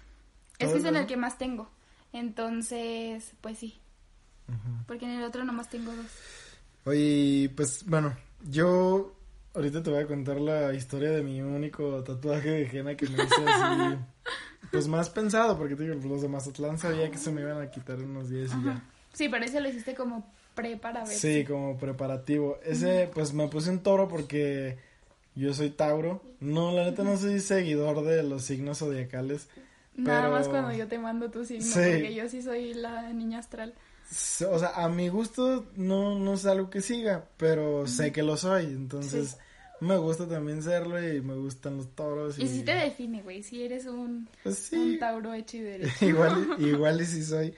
¿Todo 0.58 0.68
Es 0.68 0.72
que 0.72 0.78
es 0.78 0.84
en 0.84 0.96
el 0.96 1.06
que 1.06 1.16
más 1.16 1.38
tengo. 1.38 1.68
Entonces, 2.12 3.32
pues 3.40 3.58
sí, 3.58 3.80
porque 4.86 5.04
en 5.06 5.12
el 5.12 5.24
otro 5.24 5.44
nomás 5.44 5.68
tengo 5.70 5.92
dos. 5.94 6.06
Oye, 6.84 7.50
pues 7.56 7.84
bueno, 7.86 8.14
yo 8.50 9.14
ahorita 9.54 9.82
te 9.82 9.90
voy 9.90 10.02
a 10.02 10.06
contar 10.06 10.40
la 10.40 10.74
historia 10.74 11.10
de 11.10 11.22
mi 11.22 11.40
único 11.40 12.04
tatuaje 12.04 12.50
de 12.50 12.62
henna 12.78 12.96
que 12.96 13.08
me 13.08 13.24
hice 13.24 13.42
así, 13.48 13.96
pues 14.70 14.86
más 14.88 15.08
pensado, 15.10 15.56
porque 15.56 15.74
te 15.76 15.84
digo, 15.84 15.94
los 15.94 16.22
de 16.22 16.28
Mazatlán 16.28 16.78
sabía 16.78 17.10
que 17.10 17.18
se 17.18 17.30
me 17.32 17.40
iban 17.40 17.60
a 17.62 17.70
quitar 17.70 17.98
unos 17.98 18.28
días 18.28 18.50
y 18.60 18.66
ya. 18.66 18.82
Sí, 19.14 19.28
pero 19.30 19.44
ese 19.46 19.60
lo 19.60 19.68
hiciste 19.70 19.94
como 19.94 20.30
pre 20.54 20.76
para 20.76 21.04
ver. 21.04 21.16
Sí, 21.16 21.44
como 21.46 21.78
preparativo. 21.78 22.58
Ese, 22.64 23.08
pues 23.14 23.32
me 23.32 23.48
puse 23.48 23.70
un 23.70 23.80
toro 23.82 24.06
porque 24.08 24.76
yo 25.34 25.54
soy 25.54 25.70
Tauro. 25.70 26.22
No, 26.40 26.70
la 26.72 26.84
neta 26.84 27.02
no 27.04 27.16
soy 27.16 27.40
seguidor 27.40 28.04
de 28.04 28.22
los 28.22 28.44
signos 28.44 28.78
zodiacales. 28.80 29.48
Nada 29.96 30.22
pero- 30.22 30.32
más 30.32 30.48
cuando 30.48 30.72
yo 30.72 30.86
te 30.88 30.98
mando 30.98 31.30
tu 31.30 31.44
signo, 31.44 31.64
Sí. 31.64 31.72
porque 31.80 32.14
yo 32.14 32.28
sí 32.28 32.42
soy 32.42 32.74
la 32.74 33.12
niña 33.12 33.38
astral. 33.38 33.72
O 34.50 34.58
sea, 34.58 34.70
a 34.74 34.88
mi 34.88 35.08
gusto 35.08 35.64
no, 35.76 36.18
no 36.18 36.34
es 36.34 36.44
algo 36.46 36.68
que 36.68 36.82
siga, 36.82 37.24
pero 37.38 37.86
sé 37.86 38.12
que 38.12 38.22
lo 38.22 38.36
soy. 38.36 38.64
Entonces, 38.66 39.38
me 39.84 39.96
gusta 39.98 40.26
también 40.28 40.62
serlo 40.62 41.00
y 41.02 41.20
me 41.20 41.34
gustan 41.34 41.76
los 41.76 41.94
toros. 41.94 42.38
Y 42.38 42.48
sí 42.48 42.62
te 42.62 42.72
define, 42.74 43.22
güey, 43.22 43.42
si 43.42 43.62
eres 43.62 43.86
un, 43.86 44.28
Pues 44.42 44.56
sí, 44.58 44.76
un 44.76 44.98
Tauro 44.98 45.32
hecho 45.34 45.56
y 45.58 45.60
derecho. 45.60 46.04
igual, 46.06 46.46
igual 46.58 47.00
y 47.00 47.06
sí 47.06 47.22
soy. 47.24 47.54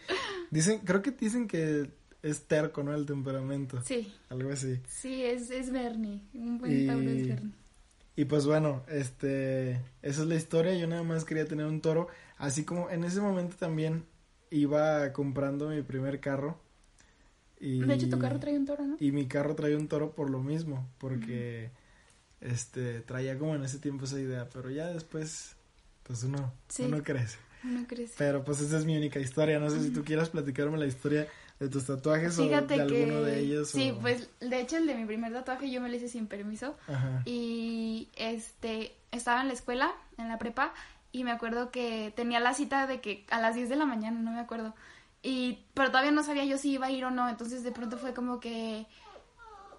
Dicen, 0.51 0.81
creo 0.81 1.03
que 1.03 1.11
dicen 1.13 1.49
que 1.49 1.91
es 2.23 2.43
terco, 2.47 2.83
¿no? 2.83 2.95
El 2.95 3.07
temperamento. 3.07 3.81
Sí, 3.83 4.13
Algo 4.29 4.51
así. 4.51 4.81
sí, 4.89 5.23
es, 5.25 5.51
es 5.51 5.71
Bernie. 5.71 6.21
Un 6.35 6.59
buen 6.59 6.83
Y- 6.83 6.87
Tauro 6.87 7.09
es 7.11 7.29
Bernie. 7.29 7.53
Y 8.19 8.25
pues 8.25 8.47
bueno, 8.47 8.83
este, 8.89 9.73
esa 10.03 10.23
es 10.23 10.27
la 10.27 10.35
historia. 10.37 10.75
Yo 10.75 10.87
nada 10.87 11.03
más 11.03 11.25
quería 11.27 11.45
tener 11.47 11.67
un 11.67 11.81
toro. 11.83 12.09
Así 12.39 12.65
como 12.65 12.89
en 12.91 13.05
ese 13.05 13.21
momento 13.21 13.57
también 13.59 14.05
iba 14.51 15.13
comprando 15.13 15.69
mi 15.69 15.83
primer 15.83 16.19
carro. 16.21 16.59
Y, 17.61 17.81
De 17.81 17.95
hecho, 17.95 18.09
tu 18.09 18.19
carro 18.19 18.39
trae 18.41 18.57
un 18.57 18.65
toro, 18.67 18.87
¿no? 18.87 18.97
Y 19.01 19.13
mi 19.13 19.27
carro 19.27 19.55
traía 19.55 19.77
un 19.77 19.89
toro 19.89 20.13
por 20.13 20.31
lo 20.31 20.43
mismo, 20.43 20.89
porque 20.99 21.71
este 22.41 23.01
traía 23.01 23.39
como 23.39 23.55
en 23.55 23.63
ese 23.65 23.79
tiempo 23.79 24.05
esa 24.05 24.19
idea, 24.21 24.49
pero 24.53 24.71
ya 24.71 24.87
después, 24.89 25.57
pues 26.03 26.23
uno, 26.25 26.53
Sí. 26.69 26.85
uno 26.85 27.03
crece. 27.03 27.39
Pero 28.17 28.45
pues 28.45 28.61
esa 28.61 28.79
es 28.79 28.85
mi 28.85 28.97
única 28.97 29.19
historia. 29.19 29.59
No 29.59 29.71
sé 29.71 29.83
si 29.83 29.91
tú 29.91 30.05
quieras 30.05 30.29
platicarme 30.29 30.79
la 30.79 30.87
historia 30.87 31.27
de 31.59 31.69
tus 31.69 31.85
tatuajes 31.87 32.37
Fíjate 32.37 32.75
o 32.75 32.87
de 32.87 32.87
que 32.87 33.03
alguno 33.05 33.23
de 33.23 33.39
ellos. 33.41 33.71
sí, 33.71 33.91
o- 33.91 33.99
pues 33.99 34.29
de 34.41 34.61
hecho 34.61 34.77
el 34.77 34.87
de 34.87 34.95
mi 34.95 35.05
primer 35.05 35.33
tatuaje 35.33 35.71
yo 35.71 35.81
me 35.81 35.89
lo 35.89 35.97
hice 35.97 36.09
sin 36.09 36.27
permiso 36.29 36.77
Ajá. 36.87 37.23
y 37.25 38.09
este 38.17 38.95
estaba 39.11 39.41
en 39.41 39.49
la 39.49 39.55
escuela, 39.55 39.93
en 40.19 40.29
la 40.29 40.39
prepa 40.39 40.75
y 41.11 41.25
me 41.25 41.33
acuerdo 41.33 41.71
que 41.73 42.13
tenía 42.15 42.39
la 42.41 42.53
cita 42.55 42.87
de 42.87 43.01
que 43.01 43.25
a 43.31 43.41
las 43.41 43.55
10 43.57 43.69
de 43.69 43.77
la 43.77 43.87
mañana, 43.87 44.21
no 44.21 44.31
me 44.33 44.39
acuerdo. 44.41 44.75
Y 45.23 45.61
pero 45.75 45.89
todavía 45.89 46.13
no 46.13 46.23
sabía 46.23 46.45
yo 46.45 46.59
si 46.59 46.73
iba 46.73 46.87
a 46.87 46.91
ir 46.93 47.05
o 47.05 47.11
no, 47.11 47.29
entonces 47.29 47.65
de 47.65 47.73
pronto 47.73 47.97
fue 47.99 48.13
como 48.15 48.39
que 48.39 48.87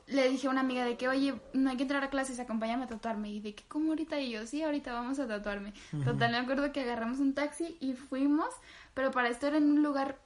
le 0.08 0.30
dije 0.30 0.48
a 0.48 0.50
una 0.50 0.62
amiga 0.62 0.84
de 0.86 0.98
que, 0.98 1.08
"Oye, 1.08 1.36
no 1.54 1.70
hay 1.70 1.78
que 1.78 1.84
entrar 1.84 2.04
a 2.04 2.10
clases, 2.10 2.40
acompáñame 2.40 2.86
a 2.86 2.88
tatuarme." 2.88 3.30
Y 3.30 3.40
de 3.40 3.56
que, 3.56 3.64
"¿Cómo 3.68 3.90
ahorita?" 3.90 4.20
Y 4.20 4.32
yo, 4.32 4.46
"Sí, 4.48 4.64
ahorita 4.64 4.94
vamos 4.94 5.20
a 5.20 5.28
tatuarme." 5.28 5.74
Total, 6.04 6.32
me 6.32 6.38
acuerdo 6.38 6.72
que 6.72 6.82
agarramos 6.82 7.20
un 7.20 7.34
taxi 7.34 7.78
y 7.80 7.94
fuimos, 7.94 8.50
pero 8.94 9.12
para 9.12 9.30
esto 9.30 9.48
era 9.48 9.58
en 9.58 9.70
un 9.70 9.84
lugar 9.84 10.18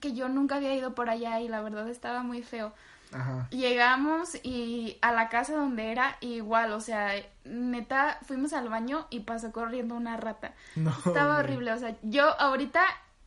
que 0.00 0.12
yo 0.12 0.28
nunca 0.28 0.56
había 0.56 0.74
ido 0.74 0.94
por 0.94 1.10
allá 1.10 1.40
y 1.40 1.48
la 1.48 1.60
verdad 1.60 1.88
estaba 1.88 2.22
muy 2.22 2.42
feo. 2.42 2.72
Ajá. 3.12 3.48
Llegamos 3.50 4.36
y 4.42 4.98
a 5.00 5.12
la 5.12 5.28
casa 5.28 5.54
donde 5.54 5.92
era 5.92 6.16
igual, 6.20 6.72
o 6.72 6.80
sea, 6.80 7.12
neta, 7.44 8.18
fuimos 8.22 8.52
al 8.52 8.68
baño 8.68 9.06
y 9.10 9.20
pasó 9.20 9.52
corriendo 9.52 9.94
una 9.94 10.16
rata. 10.16 10.54
No, 10.74 10.90
Estaba 10.90 11.38
horrible, 11.38 11.72
o 11.72 11.78
sea, 11.78 11.96
yo 12.02 12.38
ahorita 12.40 12.82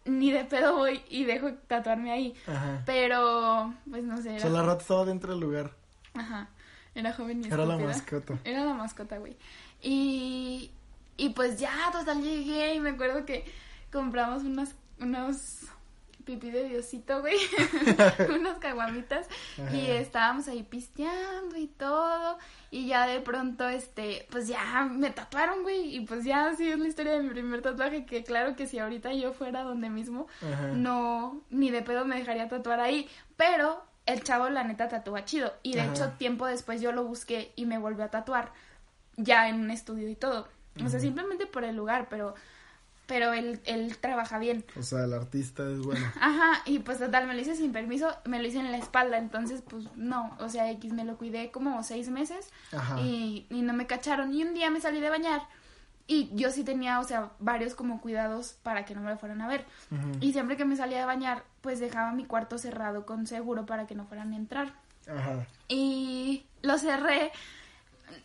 ni 0.06 0.32
de 0.32 0.46
pedo 0.46 0.76
voy 0.78 1.02
y 1.10 1.24
dejo 1.26 1.54
tatuarme 1.68 2.12
ahí, 2.12 2.34
Ajá. 2.48 2.82
pero 2.86 3.74
pues 3.90 4.04
no 4.04 4.18
sé, 4.22 4.30
O 4.30 4.32
era, 4.32 4.42
sea, 4.42 4.50
la 4.50 4.64
rata 4.64 4.82
estaba 4.82 5.06
dentro 5.06 5.32
del 5.32 5.40
lugar. 5.42 5.72
ajá, 6.14 6.50
era 6.96 7.14
joven 7.14 7.44
y 7.44 7.48
Era 7.48 7.66
la 7.66 7.78
mascota. 7.78 8.40
Era 8.44 8.66
la 8.66 8.74
mascota, 8.74 9.18
güey. 9.20 9.38
Y, 9.82 10.72
y 11.18 11.30
pues 11.30 11.60
ya, 11.60 11.72
total, 11.92 12.22
llegué 12.22 12.74
y 12.76 12.80
me 12.80 12.90
acuerdo 12.92 13.26
que 13.26 13.46
compramos 13.92 14.44
unas, 14.44 14.76
unos 15.00 15.62
pipí 16.30 16.52
de 16.52 16.66
diosito, 16.66 17.22
güey. 17.22 17.36
unas 18.36 18.60
caguamitas. 18.60 19.28
Y 19.74 19.88
estábamos 19.88 20.48
ahí 20.48 20.62
pisteando 20.62 21.58
y 21.58 21.66
todo. 21.66 22.38
Y 22.70 22.88
ya 22.88 23.08
de 23.08 23.20
pronto, 23.20 23.68
este, 23.68 24.28
pues 24.30 24.48
ya 24.48 24.84
me 24.84 25.10
tatuaron, 25.10 25.64
güey. 25.64 25.96
Y 25.96 26.02
pues 26.02 26.24
ya 26.24 26.50
así 26.50 26.70
es 26.70 26.78
la 26.78 26.88
historia 26.88 27.14
de 27.14 27.24
mi 27.24 27.30
primer 27.30 27.64
tatuaje. 27.64 28.06
Que 28.06 28.24
claro 28.24 28.56
que 28.56 28.68
si 28.68 28.78
ahorita 28.78 29.12
yo 29.14 29.34
fuera 29.34 29.64
donde 29.64 29.90
mismo, 29.90 30.28
Ajá. 30.42 30.68
no, 30.68 31.42
ni 31.50 31.72
de 31.72 31.82
pedo 31.82 32.06
me 32.06 32.18
dejaría 32.18 32.48
tatuar 32.48 32.80
ahí. 32.80 33.10
Pero 33.36 33.84
el 34.06 34.24
chavo 34.24 34.50
la 34.50 34.64
neta 34.64 34.88
tatúa 34.88 35.26
chido. 35.26 35.52
Y 35.64 35.74
de 35.74 35.82
Ajá. 35.82 35.92
hecho, 35.92 36.10
tiempo 36.20 36.46
después 36.46 36.80
yo 36.80 36.92
lo 36.92 37.06
busqué 37.06 37.54
y 37.56 37.66
me 37.66 37.80
volvió 37.80 38.04
a 38.04 38.12
tatuar. 38.12 38.52
Ya 39.18 39.50
en 39.50 39.60
un 39.62 39.72
estudio 39.72 40.08
y 40.08 40.16
todo. 40.16 40.48
O 40.86 40.90
sea, 40.90 41.00
simplemente 41.00 41.48
por 41.48 41.64
el 41.64 41.76
lugar, 41.76 42.08
pero, 42.08 42.36
pero 43.10 43.34
él, 43.34 43.60
él 43.66 43.98
trabaja 43.98 44.40
bien. 44.40 44.64
O 44.78 44.84
sea, 44.84 45.04
el 45.04 45.14
artista 45.14 45.64
es 45.70 45.80
bueno. 45.80 46.06
Ajá, 46.22 46.62
y 46.66 46.80
pues 46.80 47.00
total, 47.00 47.28
me 47.28 47.34
lo 47.34 47.42
hice 47.42 47.56
sin 47.56 47.74
permiso, 47.74 48.16
me 48.26 48.42
lo 48.42 48.48
hice 48.48 48.60
en 48.60 48.72
la 48.72 48.78
espalda, 48.78 49.18
entonces 49.18 49.62
pues 49.68 49.86
no, 49.98 50.38
o 50.40 50.48
sea, 50.48 50.70
X 50.72 50.94
me 50.94 51.04
lo 51.04 51.18
cuidé 51.18 51.52
como 51.52 51.84
seis 51.84 52.10
meses 52.10 52.52
Ajá. 52.72 53.02
y, 53.02 53.48
y 53.50 53.64
no 53.64 53.74
me 53.74 53.88
cacharon. 53.88 54.34
Y 54.34 54.44
un 54.44 54.54
día 54.54 54.70
me 54.70 54.80
salí 54.80 55.02
de 55.02 55.10
bañar 55.10 55.42
y 56.10 56.32
yo 56.34 56.50
sí 56.50 56.64
tenía, 56.64 57.00
o 57.00 57.04
sea, 57.04 57.34
varios 57.38 57.76
como 57.76 58.02
cuidados 58.02 58.54
para 58.64 58.84
que 58.84 58.96
no 58.96 59.02
me 59.02 59.12
lo 59.12 59.18
fueran 59.18 59.42
a 59.42 59.48
ver. 59.48 59.64
Y 60.22 60.34
siempre 60.34 60.58
que 60.58 60.66
me 60.66 60.76
salía 60.76 60.98
de 60.98 61.06
bañar, 61.06 61.44
pues 61.62 61.80
dejaba 61.80 62.12
mi 62.14 62.26
cuarto 62.26 62.58
cerrado 62.58 63.06
con 63.06 63.28
seguro 63.28 63.68
para 63.68 63.86
que 63.86 63.94
no 63.94 64.06
fueran 64.06 64.34
a 64.34 64.36
entrar. 64.36 64.74
Ajá. 65.08 65.46
Y 65.68 66.48
lo 66.64 66.80
cerré, 66.80 67.32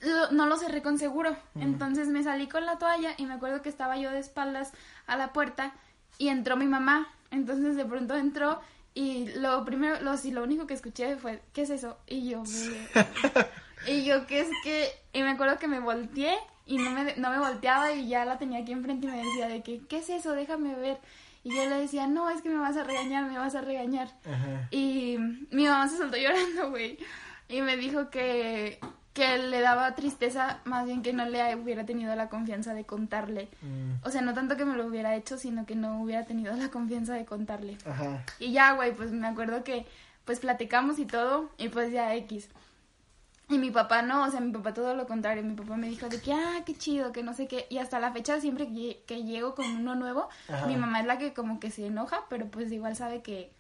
lo- 0.00 0.30
no 0.32 0.46
lo 0.46 0.56
cerré 0.56 0.82
con 0.82 0.98
seguro. 0.98 1.36
Entonces 1.54 2.08
me 2.08 2.22
salí 2.22 2.48
con 2.48 2.64
la 2.66 2.78
toalla 2.78 3.14
y 3.16 3.26
me 3.26 3.34
acuerdo 3.34 3.62
que 3.62 3.68
estaba 3.68 3.96
yo 3.96 4.10
de 4.10 4.18
espaldas 4.18 4.72
a 5.06 5.16
la 5.16 5.32
puerta 5.32 5.72
y 6.18 6.28
entró 6.28 6.56
mi 6.56 6.66
mamá. 6.66 7.08
Entonces 7.30 7.76
de 7.76 7.84
pronto 7.84 8.14
entró 8.16 8.60
y 8.94 9.26
lo 9.36 9.64
primero, 9.64 10.00
lo, 10.02 10.16
sí, 10.16 10.30
lo 10.30 10.42
único 10.44 10.66
que 10.66 10.74
escuché 10.74 11.16
fue, 11.16 11.42
¿qué 11.52 11.62
es 11.62 11.70
eso? 11.70 11.96
Y 12.06 12.28
yo, 12.28 12.44
y 13.86 14.04
yo, 14.04 14.26
¿qué 14.26 14.40
es 14.40 14.48
que? 14.62 14.88
Y 15.12 15.22
me 15.22 15.30
acuerdo 15.30 15.58
que 15.58 15.66
me 15.68 15.80
volteé 15.80 16.34
y 16.66 16.78
no 16.78 16.90
me, 16.92 17.14
no 17.16 17.30
me 17.30 17.38
volteaba 17.38 17.92
y 17.92 18.08
ya 18.08 18.24
la 18.24 18.38
tenía 18.38 18.60
aquí 18.60 18.72
enfrente 18.72 19.06
y 19.06 19.10
me 19.10 19.16
decía 19.18 19.48
de 19.48 19.62
que, 19.62 19.80
¿qué 19.86 19.98
es 19.98 20.08
eso? 20.10 20.32
Déjame 20.32 20.74
ver. 20.76 20.98
Y 21.42 21.54
yo 21.54 21.68
le 21.68 21.78
decía, 21.80 22.06
no, 22.06 22.30
es 22.30 22.40
que 22.40 22.48
me 22.48 22.58
vas 22.58 22.76
a 22.78 22.84
regañar, 22.84 23.24
me 23.26 23.36
vas 23.38 23.54
a 23.54 23.60
regañar. 23.60 24.08
Ajá. 24.24 24.68
Y 24.70 25.16
mi 25.50 25.64
mamá 25.66 25.88
se 25.88 25.98
soltó 25.98 26.16
llorando, 26.18 26.70
güey. 26.70 26.98
Y 27.48 27.60
me 27.60 27.76
dijo 27.76 28.08
que, 28.08 28.78
que 29.14 29.38
le 29.38 29.60
daba 29.60 29.94
tristeza, 29.94 30.58
más 30.64 30.84
bien 30.86 31.00
que 31.02 31.12
no 31.12 31.24
le 31.24 31.54
hubiera 31.56 31.86
tenido 31.86 32.14
la 32.16 32.28
confianza 32.28 32.74
de 32.74 32.84
contarle. 32.84 33.48
Mm, 33.62 34.04
O 34.06 34.10
sea, 34.10 34.20
no 34.20 34.34
tanto 34.34 34.56
que 34.56 34.64
me 34.64 34.76
lo 34.76 34.86
hubiera 34.86 35.14
hecho, 35.14 35.38
sino 35.38 35.64
que 35.66 35.76
no 35.76 36.02
hubiera 36.02 36.24
tenido 36.24 36.54
la 36.56 36.68
confianza 36.68 37.14
de 37.14 37.24
contarle. 37.24 37.78
Ajá. 37.86 38.24
Y 38.40 38.52
ya, 38.52 38.72
güey, 38.72 38.92
pues 38.94 39.12
me 39.12 39.26
acuerdo 39.28 39.64
que 39.64 39.86
pues 40.24 40.40
platicamos 40.40 40.98
y 40.98 41.06
todo, 41.06 41.48
y 41.58 41.68
pues 41.68 41.92
ya 41.92 42.14
X. 42.16 42.48
Y 43.50 43.58
mi 43.58 43.70
papá 43.70 44.00
no, 44.02 44.24
o 44.24 44.30
sea, 44.30 44.40
mi 44.40 44.50
papá 44.52 44.72
todo 44.74 44.94
lo 44.94 45.06
contrario. 45.06 45.42
Mi 45.44 45.54
papá 45.54 45.76
me 45.76 45.88
dijo 45.88 46.08
de 46.08 46.18
que, 46.20 46.32
ah, 46.32 46.62
qué 46.64 46.74
chido, 46.74 47.12
que 47.12 47.22
no 47.22 47.34
sé 47.34 47.46
qué. 47.46 47.66
Y 47.70 47.76
hasta 47.78 48.00
la 48.00 48.10
fecha, 48.10 48.40
siempre 48.40 48.66
que, 48.68 49.02
que 49.06 49.22
llego 49.22 49.54
con 49.54 49.66
uno 49.66 49.94
nuevo, 49.94 50.28
Ajá. 50.48 50.66
mi 50.66 50.76
mamá 50.76 51.00
es 51.00 51.06
la 51.06 51.18
que 51.18 51.34
como 51.34 51.60
que 51.60 51.70
se 51.70 51.86
enoja, 51.86 52.22
pero 52.30 52.46
pues 52.46 52.72
igual 52.72 52.96
sabe 52.96 53.20
que, 53.22 53.52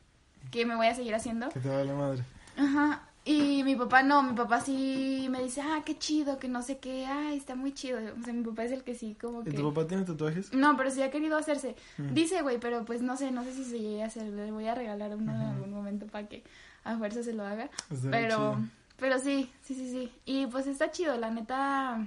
que 0.50 0.64
me 0.64 0.74
voy 0.74 0.86
a 0.86 0.94
seguir 0.94 1.14
haciendo. 1.14 1.50
Que 1.50 1.60
te 1.60 1.68
vale 1.68 1.92
madre. 1.92 2.22
Ajá. 2.56 3.02
Y 3.26 3.62
mi 3.64 3.74
papá 3.74 4.02
no, 4.02 4.22
mi 4.22 4.34
papá 4.34 4.60
sí 4.60 5.28
me 5.30 5.42
dice, 5.42 5.62
ah, 5.62 5.82
qué 5.84 5.96
chido, 5.96 6.38
que 6.38 6.46
no 6.46 6.60
sé 6.60 6.76
qué, 6.76 7.06
ay, 7.06 7.38
está 7.38 7.54
muy 7.54 7.72
chido. 7.72 7.98
O 8.20 8.22
sea, 8.22 8.34
mi 8.34 8.44
papá 8.44 8.64
es 8.64 8.72
el 8.72 8.84
que 8.84 8.94
sí, 8.94 9.16
como 9.18 9.40
¿Y 9.40 9.44
que... 9.44 9.52
tu 9.52 9.72
papá 9.72 9.86
tiene 9.86 10.04
tatuajes? 10.04 10.52
No, 10.52 10.76
pero 10.76 10.90
sí 10.90 11.00
ha 11.00 11.10
querido 11.10 11.38
hacerse. 11.38 11.74
Dice, 11.96 12.42
güey, 12.42 12.58
pero 12.58 12.84
pues 12.84 13.00
no 13.00 13.16
sé, 13.16 13.30
no 13.30 13.42
sé 13.42 13.54
si 13.54 13.64
se 13.64 13.80
llegue 13.80 14.02
a 14.02 14.06
hacer. 14.06 14.24
Le 14.24 14.52
voy 14.52 14.66
a 14.66 14.74
regalar 14.74 15.16
uno 15.16 15.32
en 15.32 15.40
algún 15.40 15.72
momento 15.72 16.06
para 16.06 16.28
que 16.28 16.44
a 16.84 16.98
fuerza 16.98 17.22
se 17.22 17.32
lo 17.32 17.46
haga. 17.46 17.70
Pero, 18.10 18.58
pero 18.98 19.18
sí, 19.18 19.50
sí, 19.62 19.74
sí, 19.74 19.90
sí. 19.90 20.12
Y 20.26 20.46
pues 20.46 20.66
está 20.66 20.90
chido, 20.90 21.16
la 21.16 21.30
neta, 21.30 22.06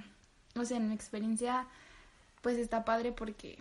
o 0.54 0.64
sea, 0.64 0.76
en 0.76 0.88
mi 0.88 0.94
experiencia, 0.94 1.66
pues 2.42 2.58
está 2.58 2.84
padre 2.84 3.10
porque, 3.10 3.58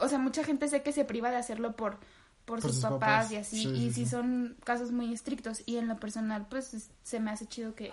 o 0.00 0.08
sea, 0.08 0.18
mucha 0.18 0.44
gente 0.44 0.68
sé 0.68 0.82
que 0.82 0.92
se 0.92 1.06
priva 1.06 1.30
de 1.30 1.36
hacerlo 1.36 1.76
por, 1.76 1.96
por, 2.48 2.60
Por 2.60 2.70
sus, 2.70 2.80
sus 2.80 2.82
papás, 2.90 2.98
papás. 3.26 3.32
y 3.32 3.36
así. 3.36 3.62
Sí, 3.62 3.68
y 3.68 3.92
sí, 3.92 4.06
son 4.06 4.56
casos 4.64 4.90
muy 4.90 5.12
estrictos. 5.12 5.62
Y 5.66 5.76
en 5.76 5.86
lo 5.86 5.96
personal, 6.00 6.46
pues 6.48 6.72
es- 6.74 6.90
se 7.02 7.20
me 7.20 7.30
hace 7.30 7.46
chido 7.46 7.74
que, 7.74 7.92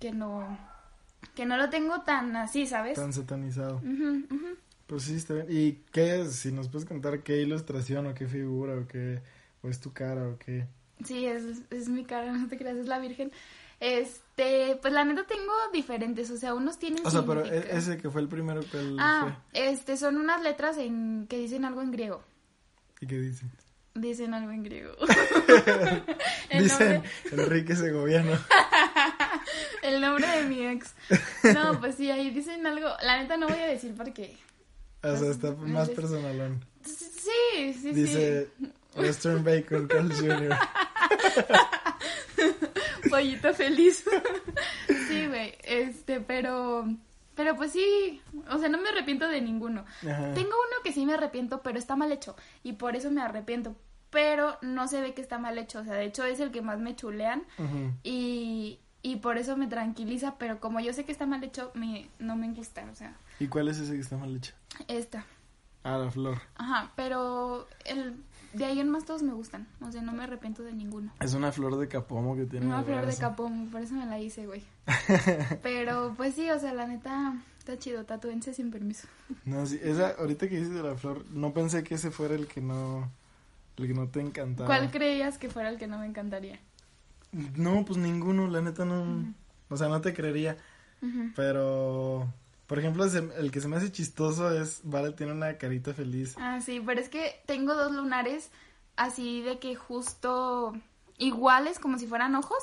que 0.00 0.10
no, 0.12 0.58
que 1.36 1.46
no 1.46 1.56
lo 1.56 1.70
tengo 1.70 2.00
tan 2.02 2.34
así, 2.36 2.66
¿sabes? 2.66 2.96
Tan 2.96 3.12
satanizado. 3.12 3.80
Pues 4.88 5.04
sí, 5.04 5.14
está 5.14 5.34
bien. 5.34 5.46
¿Y 5.48 5.72
qué 5.92 6.22
es? 6.22 6.34
Si 6.34 6.50
nos 6.50 6.68
puedes 6.68 6.86
contar 6.88 7.22
qué 7.22 7.40
ilustración 7.40 8.06
o 8.08 8.14
qué 8.14 8.26
figura 8.26 8.74
o 8.74 8.88
qué... 8.88 9.22
O 9.62 9.68
es 9.68 9.78
tu 9.80 9.92
cara 9.92 10.26
o 10.26 10.36
qué... 10.38 10.66
Sí, 11.04 11.26
es, 11.26 11.44
es 11.70 11.88
mi 11.88 12.04
cara, 12.04 12.32
no 12.36 12.48
te 12.48 12.58
creas, 12.58 12.76
es 12.76 12.86
la 12.88 12.98
Virgen. 12.98 13.30
Este, 13.78 14.76
pues 14.82 14.92
la 14.92 15.04
neta 15.04 15.24
tengo 15.26 15.52
diferentes, 15.72 16.30
o 16.30 16.36
sea, 16.36 16.54
unos 16.54 16.78
tienen 16.78 17.06
O 17.06 17.10
sea, 17.10 17.24
pero 17.24 17.44
e- 17.46 17.76
ese 17.76 17.96
que 17.96 18.10
fue 18.10 18.20
el 18.20 18.28
primero 18.28 18.60
que 18.60 18.96
Ah, 18.98 19.38
este, 19.52 19.96
son 19.96 20.16
unas 20.16 20.42
letras 20.42 20.76
en 20.78 21.26
que 21.28 21.38
dicen 21.38 21.64
algo 21.64 21.80
en 21.82 21.90
griego. 21.90 22.22
¿Y 23.00 23.06
qué 23.06 23.18
dice? 23.18 23.46
Dicen 23.94 24.34
algo 24.34 24.52
en 24.52 24.62
griego. 24.62 24.92
el, 26.50 26.62
Dicen 26.62 26.92
nombre, 26.94 27.10
Enrique 27.32 27.74
Segoviano. 27.74 28.38
el 29.82 30.00
nombre 30.00 30.28
de 30.28 30.44
mi 30.44 30.66
ex. 30.66 30.94
No, 31.54 31.80
pues 31.80 31.96
sí, 31.96 32.10
ahí 32.10 32.30
dicen 32.30 32.66
algo. 32.66 32.88
La 33.02 33.20
neta 33.20 33.36
no 33.36 33.48
voy 33.48 33.58
a 33.58 33.66
decir 33.66 33.94
porque. 33.96 34.36
O 35.02 35.16
sea, 35.16 35.30
está 35.30 35.54
Pues, 35.54 35.68
más 35.68 35.88
personalón. 35.90 36.64
Sí, 36.84 37.74
sí, 37.74 37.92
Dice 37.92 38.48
Western 38.94 39.42
Bacon 39.44 39.88
Carl 39.88 40.12
Jr. 40.12 40.56
sí. 42.36 43.08
Pollito 43.08 43.52
feliz. 43.54 44.04
sí, 45.08 45.26
güey. 45.26 45.54
Este, 45.64 46.20
pero. 46.20 46.86
Pero 47.40 47.56
pues 47.56 47.72
sí. 47.72 48.20
O 48.50 48.58
sea, 48.58 48.68
no 48.68 48.76
me 48.76 48.90
arrepiento 48.90 49.26
de 49.26 49.40
ninguno. 49.40 49.86
Ajá. 50.02 50.34
Tengo 50.34 50.50
uno 50.50 50.82
que 50.84 50.92
sí 50.92 51.06
me 51.06 51.14
arrepiento, 51.14 51.62
pero 51.62 51.78
está 51.78 51.96
mal 51.96 52.12
hecho. 52.12 52.36
Y 52.62 52.74
por 52.74 52.96
eso 52.96 53.10
me 53.10 53.22
arrepiento. 53.22 53.74
Pero 54.10 54.58
no 54.60 54.88
se 54.88 55.00
ve 55.00 55.14
que 55.14 55.22
está 55.22 55.38
mal 55.38 55.56
hecho. 55.56 55.78
O 55.78 55.84
sea, 55.84 55.94
de 55.94 56.04
hecho 56.04 56.22
es 56.24 56.38
el 56.40 56.50
que 56.50 56.60
más 56.60 56.78
me 56.80 56.94
chulean. 56.94 57.44
Y, 58.02 58.78
y 59.00 59.16
por 59.16 59.38
eso 59.38 59.56
me 59.56 59.68
tranquiliza. 59.68 60.34
Pero 60.36 60.60
como 60.60 60.80
yo 60.80 60.92
sé 60.92 61.06
que 61.06 61.12
está 61.12 61.24
mal 61.24 61.42
hecho, 61.42 61.70
me, 61.72 62.08
no 62.18 62.36
me 62.36 62.52
gusta. 62.52 62.84
O 62.92 62.94
sea, 62.94 63.14
¿Y 63.38 63.46
cuál 63.48 63.68
es 63.68 63.78
ese 63.78 63.94
que 63.94 64.00
está 64.00 64.18
mal 64.18 64.36
hecho? 64.36 64.52
esta. 64.86 65.24
Ah, 65.82 65.96
la 65.96 66.10
flor. 66.10 66.42
Ajá, 66.56 66.92
pero 66.94 67.66
el, 67.86 68.16
de 68.52 68.64
ahí 68.64 68.80
en 68.80 68.88
más 68.88 69.04
todos 69.04 69.22
me 69.22 69.32
gustan. 69.32 69.66
O 69.80 69.92
sea, 69.92 70.02
no 70.02 70.12
me 70.12 70.24
arrepiento 70.24 70.62
de 70.62 70.72
ninguno. 70.72 71.12
Es 71.20 71.34
una 71.34 71.52
flor 71.52 71.76
de 71.78 71.88
capomo 71.88 72.36
que 72.36 72.46
tiene. 72.46 72.66
en 72.66 72.72
Una 72.72 72.82
flor 72.82 73.06
de 73.06 73.16
capón, 73.16 73.68
por 73.70 73.80
eso 73.80 73.94
me 73.94 74.06
la 74.06 74.18
hice, 74.18 74.46
güey. 74.46 74.64
Pero 75.62 76.14
pues 76.16 76.34
sí, 76.34 76.50
o 76.50 76.58
sea, 76.58 76.74
la 76.74 76.86
neta, 76.86 77.34
está 77.58 77.78
chido, 77.78 78.04
tatuense 78.04 78.52
sin 78.52 78.70
permiso. 78.70 79.06
No, 79.44 79.66
sí, 79.66 79.78
esa, 79.82 80.10
ahorita 80.18 80.48
que 80.48 80.58
dices 80.58 80.74
de 80.74 80.82
la 80.82 80.96
flor, 80.96 81.24
no 81.30 81.52
pensé 81.52 81.84
que 81.84 81.94
ese 81.94 82.10
fuera 82.10 82.34
el 82.34 82.46
que 82.46 82.60
no, 82.60 83.10
el 83.76 83.86
que 83.86 83.94
no 83.94 84.08
te 84.08 84.20
encantaba. 84.20 84.66
¿Cuál 84.66 84.90
creías 84.90 85.38
que 85.38 85.48
fuera 85.48 85.68
el 85.68 85.78
que 85.78 85.86
no 85.86 85.98
me 85.98 86.06
encantaría? 86.06 86.58
No, 87.56 87.84
pues 87.84 87.98
ninguno, 87.98 88.48
la 88.48 88.60
neta 88.60 88.84
no, 88.84 89.32
o 89.68 89.76
sea, 89.76 89.88
no 89.88 90.00
te 90.00 90.12
creería, 90.12 90.56
pero, 91.36 92.32
por 92.70 92.78
ejemplo, 92.78 93.04
el 93.04 93.50
que 93.50 93.60
se 93.60 93.66
me 93.66 93.78
hace 93.78 93.90
chistoso 93.90 94.48
es, 94.48 94.82
Vale 94.84 95.10
tiene 95.10 95.32
una 95.32 95.58
carita 95.58 95.92
feliz. 95.92 96.36
Ah, 96.38 96.60
sí, 96.60 96.80
pero 96.86 97.00
es 97.00 97.08
que 97.08 97.42
tengo 97.44 97.74
dos 97.74 97.90
lunares 97.90 98.52
así 98.94 99.42
de 99.42 99.58
que 99.58 99.74
justo 99.74 100.78
iguales, 101.18 101.80
como 101.80 101.98
si 101.98 102.06
fueran 102.06 102.36
ojos. 102.36 102.62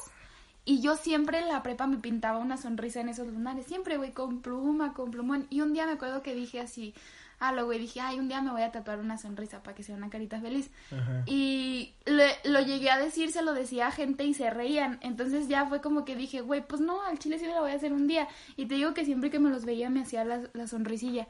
Y 0.63 0.79
yo 0.79 0.95
siempre 0.95 1.39
en 1.39 1.49
la 1.49 1.61
prepa 1.61 1.87
me 1.87 1.97
pintaba 1.97 2.37
una 2.37 2.55
sonrisa 2.55 3.01
en 3.01 3.09
esos 3.09 3.27
lunares. 3.27 3.65
Siempre, 3.65 3.97
güey, 3.97 4.13
con 4.13 4.41
pluma, 4.41 4.93
con 4.93 5.11
plumón. 5.11 5.45
Y 5.49 5.59
un 5.59 5.73
día 5.73 5.85
me 5.85 5.91
acuerdo 5.91 6.23
que 6.23 6.33
dije 6.33 6.61
así, 6.61 6.93
ah, 7.39 7.51
lo 7.51 7.65
güey, 7.65 7.79
dije, 7.79 7.99
ay, 8.01 8.19
un 8.19 8.27
día 8.27 8.41
me 8.41 8.51
voy 8.51 8.61
a 8.63 8.71
tatuar 8.71 8.99
una 8.99 9.17
sonrisa 9.17 9.61
para 9.63 9.75
que 9.75 9.83
sea 9.83 9.95
una 9.95 10.09
carita 10.09 10.39
feliz. 10.41 10.69
Ajá. 10.91 11.23
Y 11.25 11.93
le- 12.05 12.35
lo 12.45 12.61
llegué 12.61 12.89
a 12.89 12.97
decir, 12.97 13.31
se 13.31 13.41
lo 13.41 13.53
decía 13.53 13.87
a 13.87 13.91
gente 13.91 14.23
y 14.23 14.33
se 14.33 14.49
reían. 14.49 14.97
Entonces 15.01 15.47
ya 15.47 15.65
fue 15.65 15.81
como 15.81 16.05
que 16.05 16.15
dije, 16.15 16.41
güey, 16.41 16.65
pues 16.65 16.81
no, 16.81 17.01
al 17.03 17.19
chile 17.19 17.37
sí 17.39 17.45
me 17.45 17.53
lo 17.53 17.61
voy 17.61 17.71
a 17.71 17.75
hacer 17.75 17.93
un 17.93 18.07
día. 18.07 18.27
Y 18.55 18.65
te 18.65 18.75
digo 18.75 18.93
que 18.93 19.05
siempre 19.05 19.29
que 19.29 19.39
me 19.39 19.49
los 19.49 19.65
veía 19.65 19.89
me 19.89 20.01
hacía 20.01 20.23
la, 20.25 20.41
la 20.53 20.67
sonrisilla. 20.67 21.27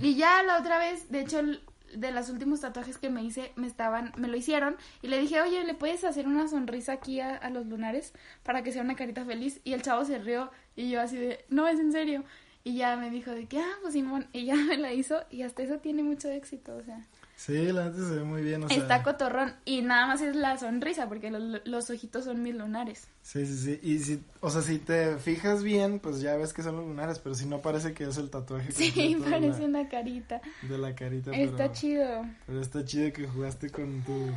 Y 0.00 0.14
ya 0.16 0.42
la 0.42 0.58
otra 0.58 0.78
vez, 0.78 1.10
de 1.10 1.20
hecho, 1.20 1.38
el- 1.40 1.62
de 1.94 2.10
los 2.10 2.28
últimos 2.30 2.60
tatuajes 2.60 2.98
que 2.98 3.08
me 3.08 3.22
hice, 3.22 3.52
me 3.54 3.66
estaban, 3.68 4.12
me 4.16 4.26
lo 4.28 4.36
hicieron. 4.36 4.76
Y 5.02 5.06
le 5.08 5.20
dije, 5.20 5.40
oye, 5.40 5.64
¿le 5.64 5.72
puedes 5.72 6.02
hacer 6.04 6.26
una 6.26 6.48
sonrisa 6.48 6.92
aquí 6.92 7.20
a, 7.20 7.36
a 7.36 7.48
los 7.48 7.64
lunares 7.66 8.12
para 8.42 8.62
que 8.62 8.72
sea 8.72 8.82
una 8.82 8.96
carita 8.96 9.24
feliz? 9.24 9.60
Y 9.64 9.72
el 9.72 9.82
chavo 9.82 10.04
se 10.04 10.18
rió 10.18 10.50
y 10.74 10.90
yo 10.90 11.00
así 11.00 11.16
de, 11.16 11.44
no, 11.48 11.68
es 11.68 11.78
en 11.78 11.92
serio. 11.92 12.24
Y 12.66 12.74
ya 12.78 12.96
me 12.96 13.10
dijo 13.10 13.30
de 13.30 13.46
que, 13.46 13.60
ah, 13.60 13.74
pues 13.80 13.92
Simón, 13.92 14.26
y 14.32 14.44
ya 14.46 14.56
me 14.56 14.76
la 14.76 14.92
hizo 14.92 15.20
y 15.30 15.42
hasta 15.42 15.62
eso 15.62 15.76
tiene 15.78 16.02
mucho 16.02 16.28
éxito, 16.28 16.74
o 16.76 16.82
sea. 16.82 16.98
Sí, 17.36 17.70
la 17.70 17.84
neta 17.84 17.98
se 17.98 18.16
ve 18.16 18.24
muy 18.24 18.42
bien, 18.42 18.64
o 18.64 18.68
sea. 18.68 18.76
Está 18.76 19.04
cotorrón 19.04 19.54
y 19.64 19.82
nada 19.82 20.08
más 20.08 20.20
es 20.20 20.34
la 20.34 20.58
sonrisa 20.58 21.06
porque 21.08 21.30
los, 21.30 21.60
los 21.64 21.90
ojitos 21.90 22.24
son 22.24 22.42
mis 22.42 22.56
lunares. 22.56 23.06
Sí, 23.22 23.46
sí, 23.46 23.56
sí, 23.56 23.80
y 23.84 23.98
si, 24.00 24.20
o 24.40 24.50
sea, 24.50 24.62
si 24.62 24.78
te 24.80 25.16
fijas 25.18 25.62
bien, 25.62 26.00
pues 26.00 26.20
ya 26.20 26.36
ves 26.36 26.52
que 26.52 26.62
son 26.64 26.74
los 26.76 26.86
lunares, 26.86 27.20
pero 27.20 27.36
si 27.36 27.46
no 27.46 27.60
parece 27.62 27.94
que 27.94 28.02
es 28.02 28.16
el 28.16 28.30
tatuaje 28.30 28.72
Sí, 28.72 29.16
parece 29.22 29.60
la- 29.60 29.66
una 29.68 29.88
carita. 29.88 30.40
de 30.62 30.78
la 30.78 30.92
carita, 30.96 31.30
Está 31.36 31.56
pero, 31.58 31.72
chido 31.72 32.26
pero 32.48 32.60
está 32.60 32.84
chido 32.84 33.12
que 33.12 33.28
jugaste 33.28 33.70
con 33.70 34.02
tu, 34.02 34.28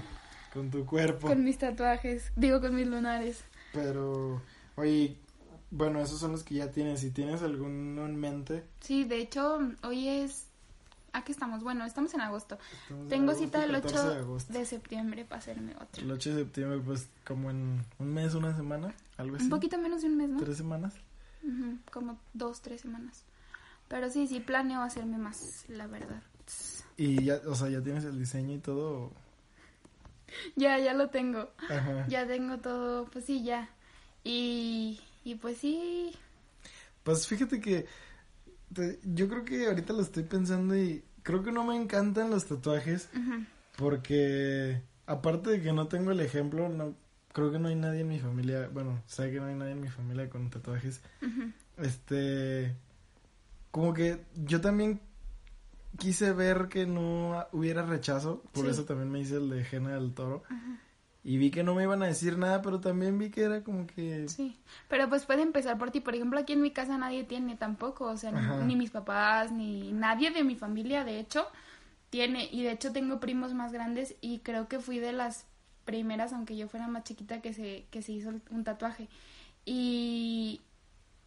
con 0.53 0.69
tu 0.69 0.86
cuerpo. 0.86 1.25
con 1.25 1.43
mis 1.43 1.57
tatuajes, 1.57 2.31
digo 2.36 2.62
con 2.62 2.75
mis 2.75 2.86
lunares. 2.86 3.43
Pero, 3.74 4.39
oye, 4.75 5.15
bueno, 5.72 6.00
esos 6.00 6.20
son 6.20 6.32
los 6.32 6.44
que 6.44 6.56
ya 6.56 6.72
tienes. 6.72 7.02
Si 7.02 7.12
tienes 7.12 7.42
alguno 7.42 8.06
en 8.06 8.16
mente, 8.16 8.64
Sí, 8.82 9.04
de 9.04 9.18
hecho, 9.18 9.60
hoy 9.84 10.08
es 10.08 10.50
Aquí 11.12 11.32
estamos, 11.32 11.64
bueno, 11.64 11.86
estamos 11.86 12.14
en 12.14 12.22
agosto. 12.22 12.58
Estamos 12.84 13.08
Tengo 13.08 13.32
agosto, 13.32 13.46
cita 13.46 13.64
el 13.64 13.72
14 13.72 13.98
8 13.98 14.10
de 14.10 14.20
agosto. 14.20 14.54
de 14.54 14.66
septiembre 14.66 15.26
para 15.26 15.40
hacerme 15.40 15.76
otro. 15.76 16.04
El 16.04 16.12
8 16.12 16.30
de 16.36 16.44
septiembre, 16.44 16.80
pues 16.86 17.10
como 17.26 17.50
en 17.50 17.84
un 17.98 18.14
mes, 18.14 18.34
una 18.36 18.56
semana, 18.56 18.94
algo 19.18 19.36
así. 19.36 19.46
Un 19.46 19.50
poquito 19.50 19.78
menos 19.78 20.02
de 20.02 20.08
un 20.08 20.18
mes, 20.18 20.30
¿no? 20.30 20.40
Tres 20.40 20.58
semanas. 20.58 20.94
Como 21.92 22.20
dos, 22.34 22.62
tres 22.62 22.82
semanas. 22.82 23.24
Pero 23.88 24.10
sí, 24.10 24.28
sí, 24.28 24.40
planeo 24.40 24.82
hacerme 24.82 25.18
más, 25.18 25.66
la 25.68 25.88
verdad. 25.88 26.22
Y 26.98 27.24
ya, 27.24 27.42
o 27.48 27.56
sea, 27.56 27.70
ya 27.70 27.82
tienes 27.82 28.04
el 28.04 28.20
diseño 28.20 28.56
y 28.56 28.60
todo. 28.60 29.12
Ya, 30.56 30.78
ya 30.78 30.94
lo 30.94 31.10
tengo. 31.10 31.50
Ajá. 31.70 32.06
Ya 32.08 32.28
tengo 32.28 32.60
todo, 32.60 33.06
pues 33.06 33.26
sí, 33.26 33.44
ya. 33.44 33.70
Y, 34.24 35.00
y 35.24 35.36
pues 35.36 35.58
sí. 35.58 36.12
Pues 37.04 37.28
fíjate 37.28 37.60
que 37.60 37.86
te- 38.74 39.00
yo 39.04 39.28
creo 39.30 39.46
que 39.46 39.68
ahorita 39.68 39.94
lo 39.94 40.02
estoy 40.02 40.24
pensando 40.24 40.78
y 40.78 41.04
creo 41.24 41.44
que 41.44 41.52
no 41.52 41.64
me 41.64 41.76
encantan 41.76 42.30
los 42.30 42.46
tatuajes 42.46 43.10
porque 43.78 44.82
aparte 45.06 45.50
de 45.52 45.62
que 45.62 45.74
no 45.74 45.88
tengo 45.88 46.12
el 46.12 46.20
ejemplo, 46.20 46.70
no 46.70 46.96
creo 47.34 47.52
que 47.52 47.60
no 47.60 47.68
hay 47.70 47.76
nadie 47.76 48.02
en 48.02 48.10
mi 48.10 48.20
familia, 48.20 48.70
bueno, 48.74 49.02
sé 49.08 49.32
que 49.32 49.40
no 49.40 49.46
hay 49.48 49.56
nadie 49.56 49.72
en 49.74 49.82
mi 49.82 49.88
familia 49.90 50.30
con 50.30 50.50
tatuajes. 50.50 51.02
Este 51.78 52.76
como 53.72 53.94
que 53.94 54.20
yo 54.36 54.62
también 54.62 55.00
quise 55.98 56.32
ver 56.34 56.68
que 56.70 56.86
no 56.86 57.46
hubiera 57.52 57.84
rechazo, 57.86 58.44
por 58.52 58.66
Sí. 58.66 58.72
eso 58.72 58.86
también 58.86 59.12
me 59.12 59.20
hice 59.20 59.36
el 59.38 59.50
de 59.50 59.64
Jena 59.64 59.92
del 59.94 60.14
Toro. 60.14 60.44
Y 61.29 61.38
vi 61.38 61.51
que 61.51 61.62
no 61.62 61.75
me 61.75 61.83
iban 61.83 62.01
a 62.01 62.07
decir 62.07 62.39
nada, 62.39 62.63
pero 62.63 62.79
también 62.79 63.19
vi 63.19 63.29
que 63.29 63.43
era 63.43 63.63
como 63.63 63.86
que 63.86 64.27
Sí, 64.27 64.57
pero 64.88 65.07
pues 65.09 65.27
puede 65.27 65.43
empezar 65.43 65.77
por 65.77 65.91
ti. 65.91 66.00
Por 66.00 66.15
ejemplo, 66.15 66.39
aquí 66.39 66.53
en 66.53 66.62
mi 66.63 66.71
casa 66.71 66.98
nadie 66.98 67.24
tiene 67.24 67.55
tampoco, 67.55 68.05
o 68.05 68.17
sea, 68.17 68.31
ni, 68.31 68.39
Ajá. 68.39 68.63
ni 68.63 68.75
mis 68.75 68.89
papás, 68.89 69.51
ni 69.51 69.91
nadie 69.91 70.31
de 70.31 70.43
mi 70.43 70.55
familia, 70.55 71.03
de 71.03 71.19
hecho, 71.19 71.45
tiene. 72.09 72.50
Y 72.51 72.63
de 72.63 72.71
hecho 72.71 72.91
tengo 72.93 73.19
primos 73.19 73.53
más 73.53 73.71
grandes 73.71 74.15
y 74.21 74.39
creo 74.39 74.67
que 74.67 74.79
fui 74.79 74.98
de 74.98 75.13
las 75.13 75.45
primeras, 75.86 76.33
aunque 76.33 76.57
yo 76.57 76.67
fuera 76.67 76.88
más 76.88 77.03
chiquita, 77.03 77.41
que 77.41 77.53
se, 77.53 77.86
que 77.91 78.01
se 78.01 78.13
hizo 78.13 78.31
un 78.50 78.63
tatuaje. 78.63 79.07
Y, 79.65 80.62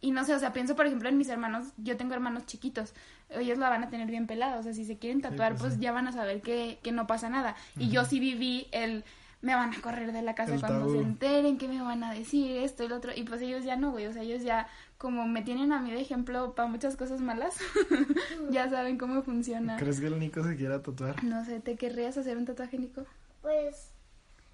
y 0.01 0.11
no 0.11 0.25
sé, 0.25 0.35
o 0.35 0.39
sea, 0.39 0.51
pienso 0.51 0.75
por 0.75 0.85
ejemplo 0.85 1.07
en 1.07 1.17
mis 1.17 1.29
hermanos, 1.29 1.67
yo 1.77 1.95
tengo 1.95 2.13
hermanos 2.13 2.45
chiquitos, 2.45 2.93
ellos 3.29 3.57
la 3.57 3.69
van 3.69 3.85
a 3.85 3.89
tener 3.89 4.09
bien 4.09 4.27
pelada, 4.27 4.59
o 4.59 4.63
sea, 4.63 4.73
si 4.73 4.83
se 4.83 4.97
quieren 4.97 5.21
tatuar, 5.21 5.53
pues 5.53 5.61
pues, 5.61 5.73
sí. 5.75 5.79
ya 5.79 5.93
van 5.93 6.09
a 6.09 6.11
saber 6.11 6.41
que, 6.41 6.77
que 6.83 6.91
no 6.91 7.07
pasa 7.07 7.29
nada. 7.29 7.55
Y 7.77 7.87
yo 7.87 8.03
sí 8.03 8.19
viví 8.19 8.67
el, 8.73 9.05
me 9.43 9.53
van 9.55 9.73
a 9.73 9.81
correr 9.81 10.13
de 10.13 10.21
la 10.21 10.35
casa 10.35 10.55
El 10.55 10.61
cuando 10.61 10.79
tabú. 10.87 10.93
se 10.93 11.01
enteren, 11.01 11.57
que 11.57 11.67
me 11.67 11.81
van 11.81 12.01
a 12.03 12.13
decir 12.13 12.57
esto 12.57 12.83
y 12.83 12.87
lo 12.87 12.95
otro, 12.95 13.11
y 13.13 13.23
pues 13.23 13.41
ellos 13.41 13.65
ya 13.65 13.75
no, 13.75 13.91
güey, 13.91 14.07
o 14.07 14.13
sea, 14.13 14.23
ellos 14.23 14.41
ya 14.41 14.67
como 14.97 15.27
me 15.27 15.41
tienen 15.41 15.73
a 15.73 15.81
mí 15.81 15.91
de 15.91 15.99
ejemplo 15.99 16.55
para 16.55 16.69
muchas 16.69 16.95
cosas 16.95 17.19
malas, 17.19 17.57
ya 18.49 18.69
saben 18.69 18.97
cómo 18.97 19.21
funciona. 19.21 19.75
¿Crees 19.75 19.99
que 19.99 20.07
el 20.07 20.17
Nico 20.17 20.41
se 20.43 20.55
quiera 20.55 20.81
tatuar? 20.81 21.21
No 21.25 21.43
sé, 21.43 21.59
¿te 21.59 21.75
querrías 21.75 22.17
hacer 22.17 22.37
un 22.37 22.45
tatuaje, 22.45 22.79
Nico? 22.79 23.05
Pues 23.41 23.91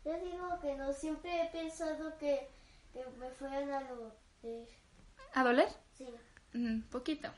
yo 0.03 0.13
digo 0.24 0.60
que 0.60 0.75
no, 0.75 0.91
siempre 0.91 1.43
he 1.43 1.46
pensado 1.51 2.17
que, 2.17 2.48
que 2.91 3.01
me 3.19 3.29
fueran 3.38 3.69
a 3.72 3.81
lo 3.81 4.12
de... 4.41 4.65
¿A 5.36 5.43
doler? 5.43 5.69
Sí. 5.96 6.08
Un 6.55 6.81
poquito. 6.89 7.29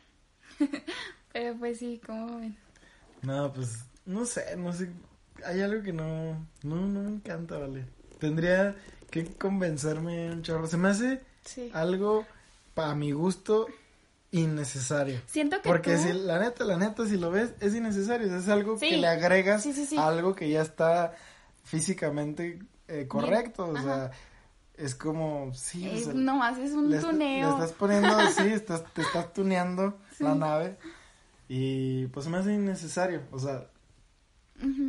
Pero 1.33 1.55
pues 1.57 1.79
sí, 1.79 1.99
como 2.05 2.39
ven. 2.39 2.55
No, 3.23 3.51
pues 3.51 3.83
no 4.05 4.23
sé, 4.25 4.55
no 4.55 4.71
sé. 4.71 4.89
Hay 5.45 5.61
algo 5.61 5.83
que 5.83 5.93
no, 5.93 6.33
no, 6.63 6.75
no 6.75 6.99
me 7.01 7.09
encanta, 7.09 7.57
vale. 7.57 7.85
Tendría 8.19 8.75
que 9.09 9.25
convencerme 9.35 10.31
un 10.31 10.41
chorro. 10.43 10.67
Se 10.67 10.77
me 10.77 10.89
hace 10.89 11.21
Sí. 11.45 11.69
algo, 11.73 12.25
para 12.73 12.93
mi 12.95 13.11
gusto, 13.11 13.67
innecesario. 14.31 15.19
Siento 15.27 15.61
que 15.61 15.67
Porque 15.67 15.95
tú- 15.97 16.03
si 16.03 16.13
la 16.13 16.39
neta, 16.39 16.63
la 16.63 16.77
neta, 16.77 17.05
si 17.05 17.17
lo 17.17 17.31
ves, 17.31 17.53
es 17.59 17.75
innecesario. 17.75 18.33
Es 18.35 18.47
algo 18.47 18.77
Sí. 18.77 18.89
que 18.89 18.97
le 18.97 19.07
agregas 19.07 19.63
Sí, 19.63 19.97
a 19.97 20.07
algo 20.07 20.35
que 20.35 20.49
ya 20.49 20.61
está 20.61 21.13
físicamente 21.63 22.59
eh, 22.87 23.07
correcto. 23.07 23.65
O 23.67 23.77
sea, 23.81 24.11
es 24.75 24.95
como, 24.95 25.53
sí, 25.53 25.87
o 25.89 25.97
sea, 26.03 26.13
no, 26.13 26.43
haces 26.43 26.71
un 26.71 26.89
le, 26.89 26.97
est- 26.97 27.05
le 27.05 27.11
tuneo. 27.11 27.49
estás 27.51 27.71
poniendo, 27.73 28.09
sí, 28.37 28.47
estás, 28.47 28.83
te 28.93 29.01
estás 29.01 29.31
tuneando 29.33 29.97
la 30.19 30.35
nave. 30.35 30.77
Y 31.49 32.07
pues 32.07 32.25
se 32.25 32.29
me 32.31 32.37
hace 32.37 32.53
innecesario. 32.53 33.21
O 33.31 33.39
sea, 33.39 33.65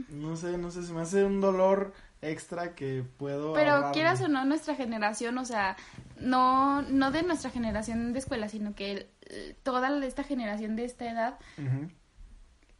No 0.08 0.36
sé, 0.36 0.58
no 0.58 0.70
sé, 0.70 0.82
se 0.82 0.92
me 0.92 1.02
hace 1.02 1.24
un 1.24 1.40
dolor 1.40 1.92
extra 2.20 2.74
que 2.74 3.04
puedo. 3.16 3.52
Pero 3.52 3.72
ahorrarme. 3.72 3.94
quieras 3.94 4.20
o 4.22 4.28
no, 4.28 4.44
nuestra 4.44 4.74
generación, 4.74 5.38
o 5.38 5.44
sea, 5.44 5.76
no, 6.20 6.82
no 6.82 7.10
de 7.10 7.22
nuestra 7.22 7.50
generación 7.50 8.12
de 8.12 8.18
escuela, 8.18 8.48
sino 8.48 8.74
que 8.74 9.08
toda 9.62 10.04
esta 10.04 10.24
generación 10.24 10.76
de 10.76 10.84
esta 10.84 11.10
edad, 11.10 11.38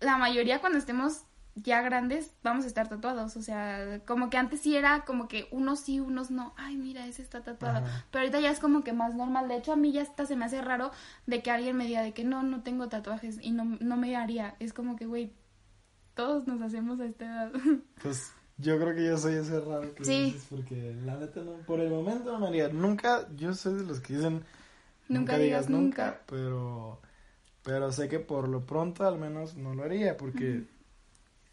la 0.00 0.16
mayoría 0.16 0.60
cuando 0.60 0.78
estemos 0.78 1.24
ya 1.54 1.82
grandes 1.82 2.34
vamos 2.42 2.64
a 2.64 2.68
estar 2.68 2.88
tatuados, 2.88 3.36
o 3.36 3.42
sea, 3.42 4.00
como 4.06 4.30
que 4.30 4.38
antes 4.38 4.60
sí 4.60 4.74
era 4.74 5.04
como 5.04 5.28
que 5.28 5.48
unos 5.50 5.80
sí, 5.80 6.00
unos 6.00 6.30
no, 6.30 6.54
ay 6.56 6.76
mira, 6.76 7.06
ese 7.06 7.20
está 7.20 7.42
tatuado, 7.42 7.84
Ajá. 7.84 8.06
pero 8.10 8.22
ahorita 8.22 8.40
ya 8.40 8.50
es 8.50 8.58
como 8.58 8.82
que 8.82 8.92
más 8.94 9.14
normal, 9.14 9.48
de 9.48 9.56
hecho 9.56 9.72
a 9.72 9.76
mí 9.76 9.92
ya 9.92 10.02
hasta 10.02 10.24
se 10.24 10.34
me 10.34 10.46
hace 10.46 10.62
raro 10.62 10.92
de 11.26 11.42
que 11.42 11.50
alguien 11.50 11.76
me 11.76 11.86
diga 11.86 12.00
de 12.00 12.14
que 12.14 12.24
no, 12.24 12.42
no 12.42 12.62
tengo 12.62 12.88
tatuajes 12.88 13.38
y 13.42 13.50
no, 13.50 13.64
no 13.64 13.96
me 13.98 14.16
haría, 14.16 14.54
es 14.60 14.72
como 14.72 14.96
que, 14.96 15.04
güey, 15.04 15.32
todos 16.14 16.46
nos 16.46 16.60
hacemos 16.62 17.00
a 17.00 17.06
esta 17.06 17.24
edad. 17.24 17.52
Pues 18.02 18.32
yo 18.58 18.78
creo 18.78 18.94
que 18.94 19.04
yo 19.06 19.16
soy 19.18 19.34
ese 19.34 19.60
raro 19.60 19.94
que 19.94 20.04
Sí. 20.04 20.34
dices, 20.34 20.46
porque 20.50 20.94
la 21.04 21.16
neta 21.16 21.40
no, 21.42 21.52
por 21.66 21.80
el 21.80 21.90
momento 21.90 22.34
haría. 22.36 22.68
Nunca, 22.68 23.28
yo 23.36 23.54
soy 23.54 23.74
de 23.74 23.84
los 23.84 24.00
que 24.00 24.14
dicen 24.16 24.44
Nunca 25.08 25.38
digas 25.38 25.68
nunca. 25.68 26.20
pero 26.26 27.00
pero 27.64 27.92
sé 27.92 28.08
que 28.08 28.20
por 28.20 28.48
lo 28.48 28.66
pronto 28.66 29.06
al 29.06 29.18
menos 29.18 29.56
no 29.56 29.74
lo 29.74 29.84
haría 29.84 30.16
porque 30.16 30.64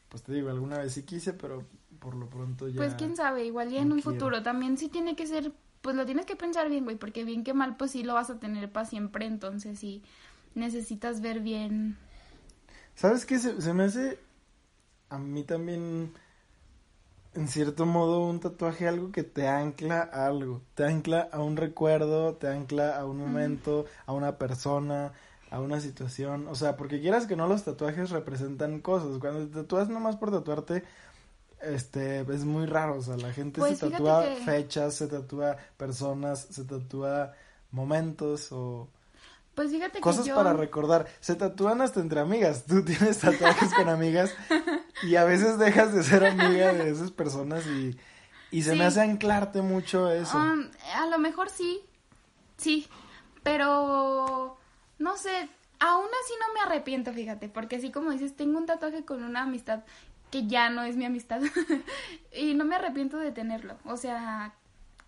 pues 0.09 0.23
te 0.23 0.33
digo, 0.33 0.49
alguna 0.49 0.79
vez 0.79 0.93
sí 0.93 1.03
quise, 1.03 1.33
pero 1.33 1.63
por 1.99 2.15
lo 2.15 2.27
pronto 2.29 2.67
ya 2.69 2.75
Pues 2.75 2.95
quién 2.95 3.15
sabe, 3.15 3.45
igual 3.45 3.69
ya 3.69 3.81
en 3.81 3.91
un 3.91 4.01
quiero. 4.01 4.01
futuro 4.01 4.41
también 4.43 4.77
sí 4.77 4.89
tiene 4.89 5.15
que 5.15 5.27
ser, 5.27 5.51
pues 5.81 5.95
lo 5.95 6.05
tienes 6.05 6.25
que 6.25 6.35
pensar 6.35 6.69
bien, 6.69 6.83
güey, 6.85 6.95
porque 6.97 7.23
bien 7.25 7.43
que 7.43 7.53
mal 7.53 7.75
pues 7.77 7.91
sí 7.91 8.03
lo 8.03 8.13
vas 8.13 8.29
a 8.29 8.39
tener 8.39 8.71
para 8.71 8.85
siempre, 8.85 9.25
entonces 9.25 9.79
sí 9.79 10.01
necesitas 10.55 11.21
ver 11.21 11.41
bien. 11.41 11.97
¿Sabes 12.95 13.25
qué? 13.25 13.39
Se, 13.39 13.61
se 13.61 13.73
me 13.73 13.83
hace 13.83 14.19
a 15.09 15.17
mí 15.17 15.43
también, 15.43 16.13
en 17.33 17.47
cierto 17.47 17.85
modo, 17.85 18.25
un 18.25 18.39
tatuaje 18.39 18.87
algo 18.87 19.11
que 19.11 19.23
te 19.23 19.47
ancla 19.47 20.09
a 20.11 20.25
algo. 20.27 20.61
Te 20.75 20.85
ancla 20.85 21.29
a 21.31 21.39
un 21.41 21.57
recuerdo, 21.57 22.35
te 22.35 22.47
ancla 22.47 22.97
a 22.97 23.05
un 23.05 23.17
momento, 23.17 23.85
a 24.05 24.13
una 24.13 24.37
persona, 24.37 25.13
a 25.51 25.59
una 25.59 25.79
situación. 25.79 26.47
O 26.47 26.55
sea, 26.55 26.75
porque 26.77 26.99
quieras 27.01 27.27
que 27.27 27.35
no, 27.35 27.47
los 27.47 27.63
tatuajes 27.63 28.09
representan 28.09 28.79
cosas. 28.81 29.17
Cuando 29.19 29.47
te 29.47 29.53
tatúas 29.53 29.89
nomás 29.89 30.15
por 30.15 30.31
tatuarte, 30.31 30.83
este, 31.61 32.21
es 32.21 32.45
muy 32.45 32.65
raro. 32.65 32.97
O 32.97 33.01
sea, 33.01 33.17
la 33.17 33.31
gente 33.33 33.59
Pues 33.59 33.77
se 33.77 33.87
fíjate 33.87 34.03
tatúa 34.03 34.23
que- 34.23 34.35
fechas, 34.45 34.95
se 34.95 35.07
tatúa 35.07 35.57
personas, 35.77 36.47
se 36.49 36.63
tatúa 36.65 37.33
momentos 37.71 38.51
o 38.51 38.87
Pues 39.59 39.71
fíjate 39.71 39.99
cosas 39.99 40.23
que 40.23 40.29
yo... 40.29 40.35
para 40.35 40.53
recordar. 40.53 41.07
Se 41.19 41.35
tatúan 41.35 41.81
hasta 41.81 41.99
entre 41.99 42.21
amigas. 42.21 42.63
Tú 42.67 42.85
tienes 42.85 43.19
tatuajes 43.19 43.73
con 43.73 43.89
amigas 43.89 44.33
y 45.03 45.17
a 45.17 45.25
veces 45.25 45.59
dejas 45.59 45.93
de 45.93 46.01
ser 46.01 46.23
amiga 46.23 46.71
de 46.71 46.89
esas 46.89 47.11
personas 47.11 47.67
y, 47.67 47.99
y 48.51 48.63
se 48.63 48.71
Sí. 48.71 48.77
me 48.77 48.85
hace 48.85 49.01
anclarte 49.01 49.61
mucho 49.61 50.09
eso. 50.09 50.37
Um, 50.37 50.69
a 50.95 51.07
lo 51.07 51.19
mejor 51.19 51.49
sí, 51.49 51.81
sí, 52.55 52.87
pero 53.43 54.57
no 54.97 55.17
sé, 55.17 55.49
aún 55.79 56.07
así 56.23 56.33
no 56.39 56.53
me 56.53 56.61
arrepiento, 56.61 57.11
fíjate, 57.11 57.49
porque 57.49 57.75
así 57.75 57.91
como 57.91 58.11
dices, 58.11 58.37
tengo 58.37 58.57
un 58.59 58.65
tatuaje 58.65 59.03
con 59.03 59.23
una 59.25 59.41
amistad 59.41 59.81
que 60.31 60.47
ya 60.47 60.69
no 60.69 60.83
es 60.83 60.95
mi 60.95 61.03
amistad 61.03 61.41
y 62.33 62.53
no 62.53 62.63
me 62.63 62.75
arrepiento 62.77 63.17
de 63.17 63.33
tenerlo, 63.33 63.77
o 63.83 63.97
sea, 63.97 64.53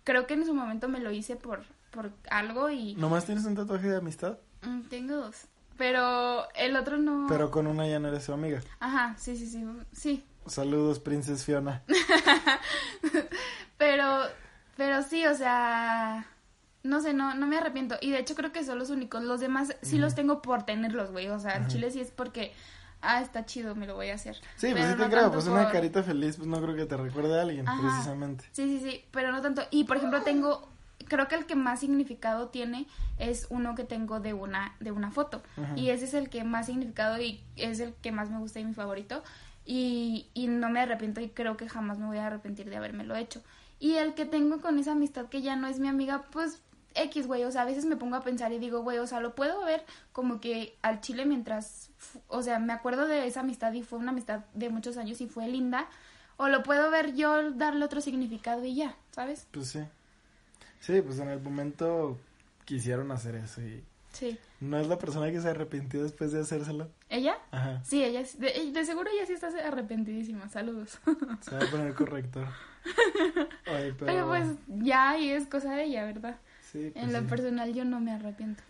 creo 0.04 0.26
que 0.26 0.34
en 0.34 0.44
su 0.44 0.52
momento 0.52 0.88
me 0.88 1.00
lo 1.00 1.10
hice 1.10 1.36
por, 1.36 1.64
por 1.92 2.10
algo 2.30 2.68
y 2.70 2.94
¿Nomás 2.96 3.24
tienes 3.26 3.44
un 3.44 3.54
tatuaje 3.54 3.88
de 3.88 3.98
amistad? 3.98 4.38
Mm, 4.62 4.80
tengo 4.88 5.14
dos, 5.16 5.44
pero 5.76 6.48
el 6.54 6.74
otro 6.76 6.98
no... 6.98 7.26
Pero 7.28 7.50
con 7.52 7.66
una 7.68 7.86
ya 7.86 8.00
no 8.00 8.08
eres 8.08 8.24
su 8.24 8.32
amiga. 8.32 8.60
Ajá, 8.80 9.14
sí, 9.18 9.36
sí, 9.36 9.46
sí, 9.46 9.64
sí, 9.92 10.24
Saludos, 10.46 10.98
Princess 10.98 11.44
Fiona. 11.44 11.82
Pero, 13.78 14.06
pero 14.76 15.02
sí, 15.02 15.26
o 15.26 15.34
sea, 15.34 16.26
no 16.82 17.00
sé, 17.00 17.12
no, 17.14 17.34
no 17.34 17.46
me 17.46 17.58
arrepiento. 17.58 17.96
Y 18.00 18.10
de 18.10 18.18
hecho 18.18 18.34
creo 18.34 18.52
que 18.52 18.64
son 18.64 18.78
los 18.78 18.90
únicos. 18.90 19.22
Los 19.24 19.40
demás 19.40 19.76
sí 19.82 19.98
los 19.98 20.14
tengo 20.14 20.40
por 20.42 20.64
tenerlos, 20.64 21.10
güey. 21.10 21.28
O 21.30 21.38
sea, 21.40 21.56
en 21.56 21.66
Chile 21.68 21.90
sí 21.90 22.00
es 22.00 22.10
porque, 22.10 22.52
ah, 23.00 23.20
está 23.22 23.44
chido, 23.44 23.74
me 23.74 23.86
lo 23.86 23.94
voy 23.94 24.10
a 24.10 24.14
hacer. 24.14 24.36
Sí, 24.56 24.68
pues 24.70 24.74
Pero 24.74 24.86
sí 24.90 24.96
te 24.96 25.02
no 25.04 25.10
creo. 25.10 25.32
Pues 25.32 25.46
una 25.46 25.64
por- 25.64 25.72
carita 25.72 26.02
feliz, 26.02 26.36
pues 26.36 26.46
no 26.48 26.60
creo 26.62 26.76
que 26.76 26.86
te 26.86 26.96
recuerde 26.96 27.38
a 27.38 27.42
alguien, 27.42 27.68
Ajá. 27.68 27.80
precisamente. 27.82 28.44
Sí, 28.52 28.78
sí, 28.78 28.88
sí, 28.88 29.04
pero 29.10 29.32
no 29.32 29.40
tanto. 29.42 29.62
Y 29.70 29.84
por 29.84 29.96
ejemplo 29.96 30.22
tengo, 30.22 30.68
creo 31.02 31.28
que 31.28 31.34
el 31.34 31.46
que 31.46 31.54
más 31.54 31.80
significado 31.80 32.48
tiene 32.48 32.86
es 33.18 33.46
uno 33.50 33.74
que 33.74 33.84
tengo 33.84 34.20
de 34.20 34.34
una, 34.34 34.76
de 34.80 34.92
una 34.92 35.10
foto. 35.10 35.42
Ajá. 35.56 35.74
Y 35.76 35.90
ese 35.90 36.04
es 36.04 36.14
el 36.14 36.28
que 36.28 36.44
más 36.44 36.66
significado 36.66 37.20
y 37.20 37.40
es 37.56 37.80
el 37.80 37.94
que 37.94 38.12
más 38.12 38.30
me 38.30 38.38
gusta 38.38 38.60
y 38.60 38.64
mi 38.64 38.74
favorito. 38.74 39.22
Y, 39.64 40.26
y 40.34 40.48
no 40.48 40.70
me 40.70 40.80
arrepiento 40.80 41.20
y 41.20 41.28
creo 41.28 41.56
que 41.56 41.68
jamás 41.68 41.98
me 41.98 42.06
voy 42.06 42.18
a 42.18 42.26
arrepentir 42.26 42.68
de 42.68 42.76
habérmelo 42.76 43.14
hecho. 43.14 43.42
Y 43.78 43.94
el 43.94 44.14
que 44.14 44.24
tengo 44.24 44.60
con 44.60 44.78
esa 44.78 44.92
amistad 44.92 45.26
que 45.26 45.42
ya 45.42 45.56
no 45.56 45.66
es 45.66 45.78
mi 45.78 45.88
amiga, 45.88 46.22
pues 46.30 46.60
X, 46.94 47.26
güey, 47.26 47.44
o 47.44 47.50
sea, 47.50 47.62
a 47.62 47.64
veces 47.64 47.84
me 47.84 47.96
pongo 47.96 48.16
a 48.16 48.22
pensar 48.22 48.52
y 48.52 48.58
digo, 48.58 48.82
güey, 48.82 48.98
o 48.98 49.06
sea, 49.06 49.20
lo 49.20 49.34
puedo 49.34 49.64
ver 49.64 49.84
como 50.12 50.40
que 50.40 50.76
al 50.82 51.00
chile 51.00 51.24
mientras, 51.24 51.90
o 52.28 52.42
sea, 52.42 52.58
me 52.58 52.72
acuerdo 52.72 53.06
de 53.06 53.26
esa 53.26 53.40
amistad 53.40 53.72
y 53.72 53.82
fue 53.82 53.98
una 53.98 54.10
amistad 54.10 54.40
de 54.54 54.68
muchos 54.68 54.96
años 54.96 55.20
y 55.20 55.26
fue 55.26 55.48
linda, 55.48 55.88
o 56.36 56.48
lo 56.48 56.62
puedo 56.62 56.90
ver 56.90 57.14
yo 57.14 57.52
darle 57.52 57.84
otro 57.84 58.00
significado 58.00 58.64
y 58.64 58.74
ya, 58.74 58.96
¿sabes? 59.10 59.46
Pues 59.50 59.68
sí. 59.68 59.80
Sí, 60.82 61.00
pues 61.00 61.18
en 61.18 61.28
el 61.28 61.40
momento 61.40 62.18
quisieron 62.64 63.10
hacer 63.12 63.34
eso 63.36 63.62
y 63.62 63.82
Sí. 64.12 64.38
no 64.60 64.78
es 64.78 64.86
la 64.88 64.98
persona 64.98 65.30
que 65.30 65.40
se 65.40 65.48
arrepintió 65.48 66.02
después 66.02 66.32
de 66.32 66.40
hacérselo. 66.42 66.90
¿Ella? 67.08 67.38
Ajá. 67.50 67.82
Sí, 67.82 68.04
ella, 68.04 68.22
sí- 68.26 68.36
de, 68.38 68.70
de 68.70 68.84
seguro 68.84 69.08
ella 69.10 69.24
sí 69.26 69.32
está 69.32 69.48
arrepentidísima, 69.66 70.48
saludos. 70.50 70.98
Se 71.40 71.56
va 71.56 71.64
a 71.64 71.70
poner 71.70 71.94
corrector. 71.94 72.46
Oye, 73.66 73.94
pero... 73.98 74.06
Pero 74.06 74.26
pues 74.28 74.48
ya 74.68 75.16
y 75.18 75.30
es 75.30 75.46
cosa 75.46 75.74
de 75.74 75.84
ella, 75.84 76.04
¿verdad? 76.04 76.36
sí, 76.70 76.90
pues 76.92 77.04
En 77.04 77.12
lo 77.14 77.20
sí. 77.20 77.26
personal 77.26 77.72
yo 77.72 77.84
no 77.86 78.00
me 78.00 78.12
arrepiento. 78.12 78.62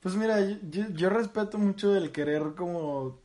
Pues 0.00 0.14
mira, 0.16 0.40
yo, 0.40 0.56
yo, 0.70 0.88
yo 0.90 1.08
respeto 1.10 1.56
mucho 1.58 1.94
el 1.96 2.10
querer 2.12 2.54
como 2.56 3.18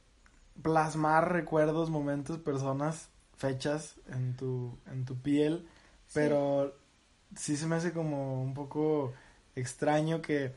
plasmar 0.62 1.32
recuerdos, 1.34 1.89
momentos, 1.89 2.38
personas, 2.38 3.10
fechas 3.36 3.95
en 4.08 4.36
tu, 4.36 4.78
en 4.91 5.04
tu 5.06 5.15
piel, 5.17 5.67
pero 6.13 6.67
sí 6.67 6.87
se 7.36 7.66
me 7.68 7.76
hace 7.76 7.92
como 7.94 8.42
un 8.44 8.54
poco 8.54 9.13
extraño 9.56 10.22
que 10.22 10.54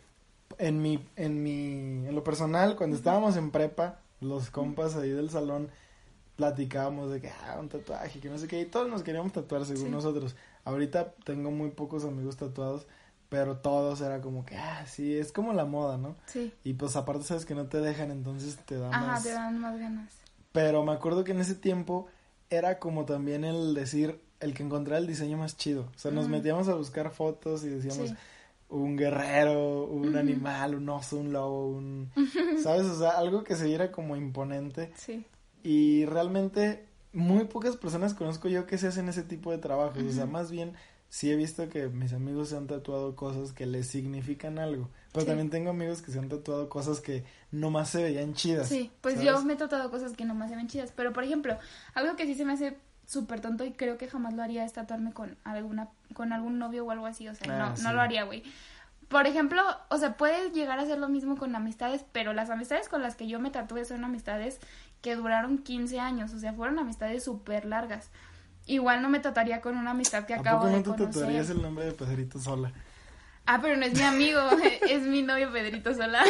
en 0.59 0.83
mi, 0.83 1.05
en 1.17 1.43
mi, 1.43 2.07
en 2.07 2.15
lo 2.15 2.25
personal, 2.25 2.77
cuando 2.77 2.97
estábamos 2.97 3.37
en 3.37 3.51
prepa, 3.51 4.01
los 4.21 4.51
compas 4.51 4.97
ahí 4.97 5.11
del 5.11 5.31
salón 5.31 5.71
platicábamos 6.37 7.11
de 7.11 7.21
que, 7.21 7.29
ah, 7.31 7.57
un 7.61 7.69
tatuaje, 7.69 8.19
que 8.21 8.31
no 8.31 8.39
sé 8.39 8.49
qué, 8.49 8.61
y 8.61 8.65
todos 8.67 8.89
nos 8.89 9.03
queríamos 9.03 9.33
tatuar 9.33 9.65
según 9.67 9.85
Sí. 9.87 9.91
nosotros. 9.91 10.37
Ahorita 10.65 11.13
tengo 11.25 11.51
muy 11.51 11.71
pocos 11.71 12.05
amigos 12.05 12.37
tatuados, 12.37 12.87
pero 13.29 13.59
todos 13.59 14.01
era 14.01 14.21
como 14.21 14.45
que, 14.45 14.57
ah, 14.57 14.85
sí, 14.87 15.17
es 15.17 15.33
como 15.33 15.53
la 15.53 15.65
moda, 15.67 15.99
¿no? 15.99 16.17
Sí. 16.27 16.53
Y 16.65 16.75
pues 16.75 16.97
aparte 16.97 17.25
sabes 17.25 17.45
que 17.45 17.55
no 17.55 17.67
te 17.67 17.79
dejan, 17.81 18.11
entonces 18.11 18.57
te 18.65 18.77
da 18.79 18.89
Ajá, 18.91 19.07
más. 19.07 19.23
te 19.23 19.33
dan 19.33 19.59
más 19.61 19.79
ganas. 19.79 20.13
Pero 20.53 20.83
me 20.85 20.93
acuerdo 20.93 21.25
que 21.25 21.33
en 21.33 21.41
ese 21.41 21.55
tiempo 21.55 22.07
era 22.49 22.79
como 22.79 23.05
también 23.05 23.45
el 23.45 23.75
decir, 23.75 24.21
el 24.41 24.55
que 24.55 24.63
encontrara 24.63 24.99
el 24.99 25.07
diseño 25.07 25.37
más 25.39 25.57
chido. 25.57 25.89
O 25.95 25.99
sea, 25.99 26.11
nos 26.11 26.29
metíamos 26.29 26.69
a 26.69 26.75
buscar 26.75 27.11
fotos 27.11 27.63
y 27.65 27.69
decíamos 27.69 28.09
Sí. 28.11 28.17
un 28.71 28.97
guerrero, 28.97 29.85
un 29.87 30.17
animal, 30.17 30.75
un 30.75 30.89
oso, 30.89 31.19
un 31.19 31.33
lobo, 31.33 31.69
un... 31.69 32.11
¿Sabes? 32.63 32.87
O 32.87 32.99
sea, 32.99 33.11
algo 33.11 33.45
que 33.45 33.57
se 33.57 33.67
viera 33.67 33.91
como 33.93 34.17
imponente. 34.17 34.93
Sí. 34.97 35.25
Y 35.63 36.05
realmente 36.07 36.87
muy 37.13 37.45
pocas 37.45 37.77
personas 37.77 38.15
conozco 38.15 38.49
yo 38.49 38.67
que 38.67 38.79
se 38.79 38.87
hacen 38.87 39.09
ese 39.09 39.23
tipo 39.23 39.51
de 39.51 39.59
trabajos. 39.59 40.03
O 40.03 40.13
sea, 40.13 40.27
más 40.27 40.51
bien 40.51 40.73
sí 41.09 41.29
he 41.31 41.35
visto 41.37 41.69
que 41.69 41.89
mis 41.89 42.13
amigos 42.13 42.51
se 42.51 42.57
han 42.57 42.69
tatuado 42.69 43.17
cosas 43.17 43.53
que 43.53 43.67
les 43.67 43.89
significan 43.89 44.61
algo. 44.61 44.89
Pero 45.13 45.23
Sí. 45.23 45.27
también 45.27 45.51
tengo 45.51 45.71
amigos 45.71 46.03
que 46.03 46.13
se 46.13 46.21
han 46.21 46.29
tatuado 46.29 46.69
cosas 46.69 47.01
que 47.01 47.25
nomás 47.51 47.91
se 47.91 48.05
veían 48.05 48.33
chidas. 48.35 48.69
Sí, 48.69 48.93
pues 49.01 49.17
¿sabes? 49.17 49.29
yo 49.29 49.43
me 49.45 49.55
he 49.55 49.57
tratado 49.57 49.91
cosas 49.91 50.13
que 50.13 50.25
nomás 50.25 50.51
se 50.51 50.57
ven 50.57 50.69
chidas. 50.69 50.93
Pero, 50.95 51.13
por 51.13 51.25
ejemplo, 51.25 51.59
algo 51.95 52.15
que 52.15 52.27
sí 52.27 52.37
se 52.37 52.45
me 52.45 52.53
hace 52.53 52.77
súper 53.11 53.41
tonto 53.41 53.65
y 53.65 53.73
creo 53.73 53.99
que 53.99 54.09
jamás 54.09 54.35
lo 54.35 54.43
haría 54.43 54.65
es 54.65 54.73
tatuarme 54.73 55.13
con 55.13 55.37
alguna 55.43 55.89
con 56.15 56.33
algún 56.33 56.59
novio 56.61 56.85
o 56.87 56.91
algo 56.93 57.07
así. 57.07 57.29
O 57.29 57.35
sea, 57.35 57.53
Ah, 57.53 57.59
no, 57.71 57.77
sí. 57.77 57.83
no 57.83 57.93
lo 57.93 58.01
haría, 58.01 58.23
güey. 58.23 58.45
Por 59.09 59.27
ejemplo, 59.27 59.61
o 59.89 59.99
sea, 59.99 60.17
puede 60.17 60.51
llegar 60.53 60.79
a 60.79 60.87
ser 60.87 60.99
lo 60.99 61.09
mismo 61.09 61.37
con 61.37 61.55
amistades, 61.57 62.05
pero 62.13 62.33
las 62.33 62.51
amistades 62.51 62.89
con 62.89 63.03
las 63.03 63.17
que 63.17 63.27
yo 63.27 63.41
me 63.41 63.51
tatué 63.51 63.85
son 63.85 64.05
amistades 64.05 64.61
que 65.03 65.17
duraron 65.17 65.59
15 65.59 65.99
años. 65.99 66.33
O 66.33 66.39
sea, 66.39 66.53
fueron 66.53 66.79
amistades 66.79 67.25
súper 67.25 67.65
largas. 67.65 68.11
Igual 68.67 69.03
no 69.03 69.09
me 69.09 69.19
tatuaría 69.19 69.61
con 69.61 69.77
una 69.77 69.91
amistad 69.91 70.27
que 70.27 70.35
¿A 70.35 70.41
acabo 70.41 70.61
poco 70.61 70.71
no 70.71 70.77
de 70.77 70.83
te 70.85 70.91
conocer. 70.91 71.13
tatuarías 71.13 71.51
el 71.51 71.61
nombre 71.63 71.87
de 71.87 71.93
Pedrito 71.93 72.39
Sola? 72.39 72.73
Ah, 73.47 73.59
pero 73.61 73.77
no 73.77 73.85
es 73.87 73.95
mi 73.95 74.03
amigo, 74.03 74.41
es 74.89 75.03
mi 75.03 75.23
novio 75.23 75.51
Pedrito 75.51 75.93
Sola. 75.93 76.23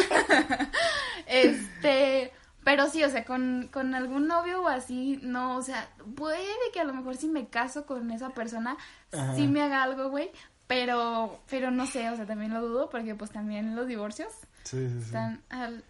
este, 1.27 2.31
pero 2.63 2.89
sí, 2.89 3.03
o 3.03 3.09
sea, 3.09 3.25
con, 3.25 3.69
con 3.71 3.95
algún 3.95 4.27
novio 4.27 4.61
o 4.63 4.67
así, 4.67 5.19
no, 5.23 5.57
o 5.57 5.61
sea, 5.61 5.89
puede 6.15 6.37
que 6.73 6.79
a 6.79 6.83
lo 6.83 6.93
mejor 6.93 7.15
si 7.17 7.27
me 7.27 7.47
caso 7.47 7.85
con 7.85 8.11
esa 8.11 8.29
persona, 8.29 8.77
Ajá. 9.11 9.35
sí 9.35 9.47
me 9.47 9.61
haga 9.61 9.83
algo, 9.83 10.09
güey, 10.09 10.29
pero, 10.67 11.39
pero 11.49 11.71
no 11.71 11.85
sé, 11.87 12.09
o 12.09 12.15
sea, 12.15 12.25
también 12.25 12.53
lo 12.53 12.61
dudo 12.61 12.89
porque 12.89 13.15
pues 13.15 13.31
también 13.31 13.75
los 13.75 13.87
divorcios 13.87 14.29
Sí, 14.63 14.77
sí, 14.87 14.93
sí. 14.99 15.05
están 15.05 15.41
al, 15.49 15.83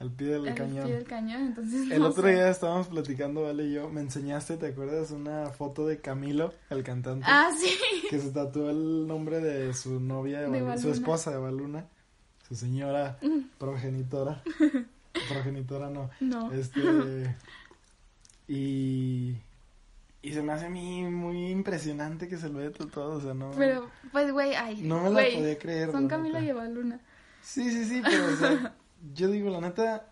Al 0.00 0.10
pie 0.10 0.26
del 0.28 0.48
al 0.48 0.54
cañón. 0.54 0.84
pie 0.86 0.94
del 0.96 1.04
cañón, 1.04 1.42
entonces 1.46 1.90
El 1.90 2.00
no 2.00 2.08
otro 2.08 2.24
sé. 2.24 2.34
día 2.34 2.48
estábamos 2.50 2.88
platicando, 2.88 3.42
Vale 3.44 3.64
y 3.64 3.72
yo, 3.74 3.88
me 3.88 4.00
enseñaste, 4.00 4.56
¿te 4.56 4.66
acuerdas? 4.66 5.12
Una 5.12 5.50
foto 5.50 5.86
de 5.86 6.00
Camilo, 6.00 6.52
el 6.70 6.82
cantante, 6.82 7.24
Ah, 7.28 7.50
sí. 7.56 7.70
que 8.10 8.18
se 8.18 8.30
tatuó 8.32 8.68
el 8.70 9.06
nombre 9.06 9.38
de 9.40 9.72
su 9.72 9.98
novia, 10.00 10.40
De 10.42 10.78
su 10.78 10.90
esposa 10.90 11.30
de 11.30 11.38
Baluna, 11.38 11.86
su 12.48 12.54
señora 12.56 13.18
progenitora. 13.58 14.42
progenitora 15.28 15.90
no. 15.90 16.10
No. 16.20 16.52
Este. 16.52 17.36
Y. 18.48 19.36
Y 20.20 20.32
se 20.32 20.42
me 20.42 20.52
hace 20.52 20.66
a 20.66 20.70
mí 20.70 21.04
muy 21.04 21.50
impresionante 21.50 22.28
que 22.28 22.36
se 22.38 22.48
lo 22.48 22.58
haya 22.58 22.72
tatuado, 22.72 23.12
o 23.12 23.20
sea, 23.20 23.34
no. 23.34 23.52
Pero, 23.56 23.88
pues, 24.10 24.32
güey, 24.32 24.54
ay. 24.54 24.82
No 24.82 24.96
me 24.98 25.04
la 25.04 25.10
güey, 25.10 25.36
podía 25.36 25.58
creer, 25.58 25.92
Son 25.92 26.04
la 26.04 26.08
Camila 26.08 26.40
y 26.40 26.48
Evaluna. 26.48 26.98
Sí, 27.40 27.70
sí, 27.70 27.84
sí, 27.84 28.02
pero, 28.04 28.26
o 28.26 28.36
sea, 28.36 28.74
yo 29.14 29.28
digo, 29.28 29.48
la 29.50 29.60
neta. 29.60 30.06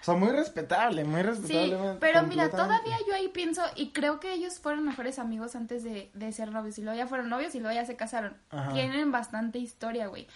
O 0.00 0.04
sea, 0.04 0.14
muy 0.14 0.30
respetable, 0.30 1.04
muy 1.04 1.20
Sí, 1.20 1.26
respetable. 1.26 1.98
pero 2.00 2.22
mira, 2.22 2.48
todavía 2.50 2.96
yo 3.06 3.14
ahí 3.14 3.28
pienso, 3.28 3.62
y 3.74 3.90
creo 3.90 4.20
que 4.20 4.32
ellos 4.32 4.60
fueron 4.60 4.84
mejores 4.84 5.18
amigos 5.18 5.56
antes 5.56 5.82
de, 5.82 6.10
de 6.14 6.32
ser 6.32 6.52
novios, 6.52 6.78
y 6.78 6.82
luego 6.82 6.96
ya 6.96 7.08
fueron 7.08 7.28
novios 7.28 7.54
y 7.56 7.60
luego 7.60 7.74
ya 7.74 7.84
se 7.84 7.96
casaron. 7.96 8.36
Ajá. 8.50 8.72
Tienen 8.72 9.10
bastante 9.10 9.58
historia, 9.58 10.06
güey. 10.06 10.28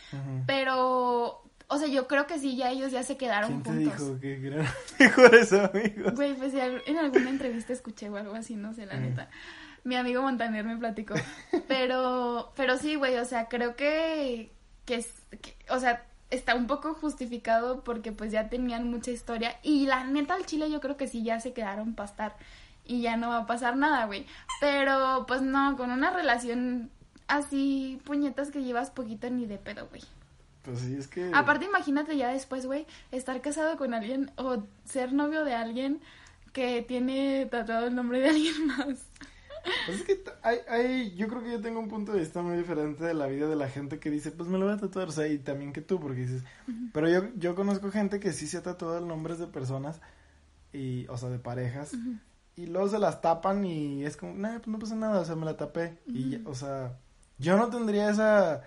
Pero, 0.46 1.42
o 1.70 1.78
sea, 1.78 1.88
yo 1.88 2.06
creo 2.06 2.26
que 2.26 2.38
sí, 2.38 2.56
ya 2.56 2.70
ellos 2.70 2.92
ya 2.92 3.02
se 3.02 3.16
quedaron 3.16 3.62
¿Quién 3.62 3.62
te 3.62 3.70
juntos. 3.90 4.20
dijo 4.20 4.20
que 4.20 4.46
eran 4.48 4.66
mejores 4.98 5.52
amigos? 5.54 6.14
Güey, 6.14 6.34
pues 6.34 6.52
en 6.54 6.98
alguna 6.98 7.30
entrevista 7.30 7.72
escuché 7.72 8.10
o 8.10 8.16
algo 8.16 8.34
así, 8.34 8.56
no 8.56 8.74
sé, 8.74 8.86
la 8.86 8.96
neta. 8.96 9.28
Mi 9.84 9.96
amigo 9.96 10.20
Montaner 10.20 10.64
me 10.64 10.76
platicó. 10.76 11.14
Pero, 11.68 12.52
pero 12.56 12.76
sí, 12.76 12.96
güey, 12.96 13.16
o 13.16 13.24
sea, 13.24 13.48
creo 13.48 13.76
que, 13.76 14.50
que, 14.84 15.04
que- 15.40 15.56
o 15.70 15.78
sea, 15.78 16.04
está 16.30 16.54
un 16.54 16.66
poco 16.66 16.94
justificado 16.94 17.82
porque 17.82 18.12
pues 18.12 18.30
ya 18.32 18.48
tenían 18.48 18.90
mucha 18.90 19.10
historia. 19.10 19.56
Y 19.62 19.86
la 19.86 20.04
neta 20.04 20.34
al 20.34 20.46
chile 20.46 20.70
yo 20.70 20.80
creo 20.80 20.96
que 20.96 21.08
sí 21.08 21.22
ya 21.22 21.40
se 21.40 21.52
quedaron 21.52 21.94
pastar. 21.94 22.36
Y 22.84 23.02
ya 23.02 23.16
no 23.16 23.28
va 23.30 23.38
a 23.38 23.46
pasar 23.46 23.76
nada, 23.76 24.06
güey. 24.06 24.26
Pero, 24.60 25.24
pues 25.28 25.42
no, 25.42 25.76
con 25.76 25.90
una 25.90 26.10
relación 26.10 26.90
así, 27.28 28.00
puñetas 28.04 28.50
que 28.50 28.62
llevas 28.64 28.90
poquito 28.90 29.30
ni 29.30 29.46
de 29.46 29.58
pedo, 29.58 29.86
güey. 29.88 30.02
Pues 30.62 30.80
sí, 30.80 30.96
es 30.98 31.08
que. 31.08 31.30
Aparte, 31.34 31.64
imagínate 31.64 32.16
ya 32.16 32.28
después, 32.28 32.66
güey, 32.66 32.86
estar 33.12 33.40
casado 33.40 33.76
con 33.76 33.94
alguien 33.94 34.30
o 34.36 34.64
ser 34.84 35.12
novio 35.12 35.44
de 35.44 35.54
alguien 35.54 36.00
que 36.52 36.82
tiene 36.82 37.46
tatuado 37.46 37.86
el 37.86 37.94
nombre 37.94 38.20
de 38.20 38.28
alguien 38.30 38.66
más. 38.66 39.06
Pues 39.86 40.00
es 40.00 40.04
que 40.04 40.24
hay, 40.42 40.58
hay, 40.68 41.14
yo 41.16 41.28
creo 41.28 41.42
que 41.42 41.50
yo 41.50 41.60
tengo 41.60 41.80
un 41.80 41.88
punto 41.88 42.12
de 42.12 42.20
vista 42.20 42.42
muy 42.42 42.56
diferente 42.56 43.04
de 43.04 43.14
la 43.14 43.26
vida 43.26 43.46
de 43.46 43.56
la 43.56 43.68
gente 43.68 43.98
que 43.98 44.10
dice, 44.10 44.30
pues 44.30 44.48
me 44.48 44.58
lo 44.58 44.66
voy 44.66 44.74
a 44.74 44.78
tatuar, 44.78 45.08
o 45.08 45.12
sea, 45.12 45.26
y 45.28 45.38
también 45.38 45.72
que 45.72 45.82
tú, 45.82 46.00
porque 46.00 46.22
dices, 46.22 46.42
pero 46.92 47.08
yo, 47.08 47.28
yo 47.36 47.54
conozco 47.54 47.90
gente 47.90 48.20
que 48.20 48.32
sí 48.32 48.46
se 48.46 48.56
ha 48.56 48.62
tatuado 48.62 49.00
nombres 49.00 49.38
de 49.38 49.46
personas, 49.46 50.00
y, 50.72 51.06
o 51.08 51.18
sea, 51.18 51.28
de 51.28 51.38
parejas, 51.38 51.92
y 52.56 52.66
luego 52.66 52.88
se 52.88 52.98
las 52.98 53.20
tapan 53.20 53.64
y 53.64 54.04
es 54.04 54.16
como, 54.16 54.34
nah, 54.34 54.56
pues 54.56 54.68
no 54.68 54.78
pasa 54.78 54.94
nada, 54.94 55.20
o 55.20 55.24
sea, 55.24 55.36
me 55.36 55.44
la 55.44 55.56
tapé, 55.56 55.98
y, 56.06 56.40
o 56.46 56.54
sea, 56.54 56.96
yo 57.38 57.56
no 57.56 57.68
tendría 57.68 58.10
esa, 58.10 58.62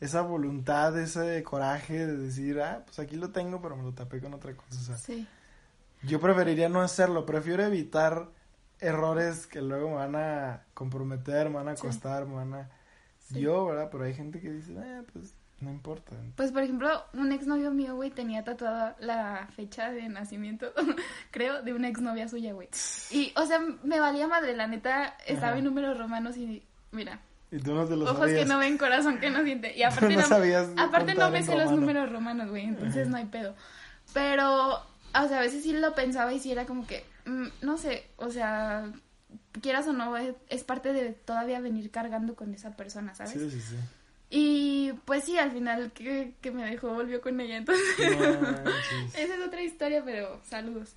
esa 0.00 0.20
voluntad, 0.22 0.98
ese 0.98 1.42
coraje 1.42 2.06
de 2.06 2.16
decir, 2.16 2.60
ah, 2.60 2.82
pues 2.84 2.98
aquí 2.98 3.16
lo 3.16 3.30
tengo, 3.30 3.60
pero 3.62 3.76
me 3.76 3.82
lo 3.82 3.92
tapé 3.92 4.20
con 4.20 4.34
otra 4.34 4.54
cosa, 4.54 4.78
o 4.80 4.84
sea, 4.84 4.96
Sí. 4.98 5.26
yo 6.02 6.20
preferiría 6.20 6.68
no 6.68 6.82
hacerlo, 6.82 7.24
prefiero 7.26 7.62
evitar 7.64 8.28
errores 8.80 9.46
que 9.46 9.62
luego 9.62 9.88
me 9.90 9.94
van 9.96 10.16
a 10.16 10.62
comprometer, 10.74 11.48
me 11.48 11.56
van 11.56 11.68
a 11.68 11.76
Sí. 11.76 11.82
costar, 11.82 12.26
me 12.26 12.34
van 12.34 12.54
a... 12.54 12.70
Sí. 13.20 13.40
Yo, 13.40 13.66
¿verdad? 13.66 13.88
Pero 13.90 14.04
hay 14.04 14.14
gente 14.14 14.38
que 14.40 14.50
dice, 14.52 14.72
eh, 14.76 15.02
pues 15.12 15.34
no 15.60 15.70
importa. 15.70 16.14
Pues, 16.36 16.52
por 16.52 16.62
ejemplo, 16.62 16.90
un 17.14 17.32
exnovio 17.32 17.70
mío, 17.72 17.96
güey, 17.96 18.10
tenía 18.10 18.44
tatuada 18.44 18.94
la 19.00 19.48
fecha 19.56 19.90
de 19.90 20.08
nacimiento, 20.10 20.72
creo, 21.30 21.62
de 21.62 21.72
una 21.72 21.88
exnovia 21.88 22.28
suya, 22.28 22.52
güey. 22.52 22.68
Y, 23.10 23.32
o 23.36 23.46
sea, 23.46 23.58
me 23.82 23.98
valía 23.98 24.28
madre, 24.28 24.54
la 24.54 24.66
neta, 24.66 25.16
estaba 25.26 25.48
Ajá. 25.52 25.58
en 25.58 25.64
números 25.64 25.98
romanos 25.98 26.36
y, 26.36 26.62
mira, 26.92 27.18
Y 27.50 27.58
tú 27.58 27.74
no 27.74 27.86
te 27.86 27.96
lo 27.96 28.04
ojos 28.04 28.18
sabías. 28.18 28.40
que 28.40 28.44
no 28.46 28.58
ven, 28.58 28.76
corazón 28.78 29.18
que 29.18 29.30
no 29.30 29.42
siente. 29.44 29.76
Y 29.76 29.82
aparte 29.84 30.14
no 30.14 30.22
no, 30.22 30.26
sabías 30.26 30.68
aparte 30.76 31.14
no 31.14 31.30
me 31.30 31.42
sé 31.42 31.56
los 31.56 31.70
números 31.70 32.10
romanos, 32.10 32.50
güey, 32.50 32.64
entonces 32.64 33.08
no 33.08 33.16
hay 33.16 33.26
pedo. 33.26 33.54
Pero, 34.12 34.74
o 34.74 35.28
sea, 35.28 35.38
a 35.38 35.42
veces 35.42 35.62
sí 35.62 35.72
lo 35.72 35.94
pensaba 35.94 36.32
y 36.32 36.40
sí 36.40 36.52
era 36.52 36.66
como 36.66 36.86
que, 36.86 37.04
mm, 37.24 37.46
no 37.62 37.78
sé, 37.78 38.06
o 38.16 38.30
sea, 38.30 38.90
quieras 39.60 39.86
o 39.88 39.92
no, 39.92 40.16
es, 40.16 40.34
es 40.48 40.64
parte 40.64 40.92
de 40.92 41.12
todavía 41.12 41.60
venir 41.60 41.90
cargando 41.90 42.34
con 42.34 42.54
esa 42.54 42.76
persona, 42.76 43.14
¿sabes? 43.14 43.32
Sí, 43.32 43.50
sí, 43.50 43.60
sí. 43.60 43.76
Y 44.28 44.92
pues 45.04 45.24
sí, 45.24 45.38
al 45.38 45.52
final 45.52 45.92
que, 45.92 46.34
que 46.40 46.50
me 46.50 46.64
dejó, 46.64 46.92
volvió 46.92 47.20
con 47.20 47.40
ella, 47.40 47.58
entonces... 47.58 47.84
No. 47.98 48.24
Esa 49.16 49.34
es 49.34 49.46
otra 49.46 49.62
historia, 49.62 50.02
pero 50.04 50.40
saludos. 50.44 50.94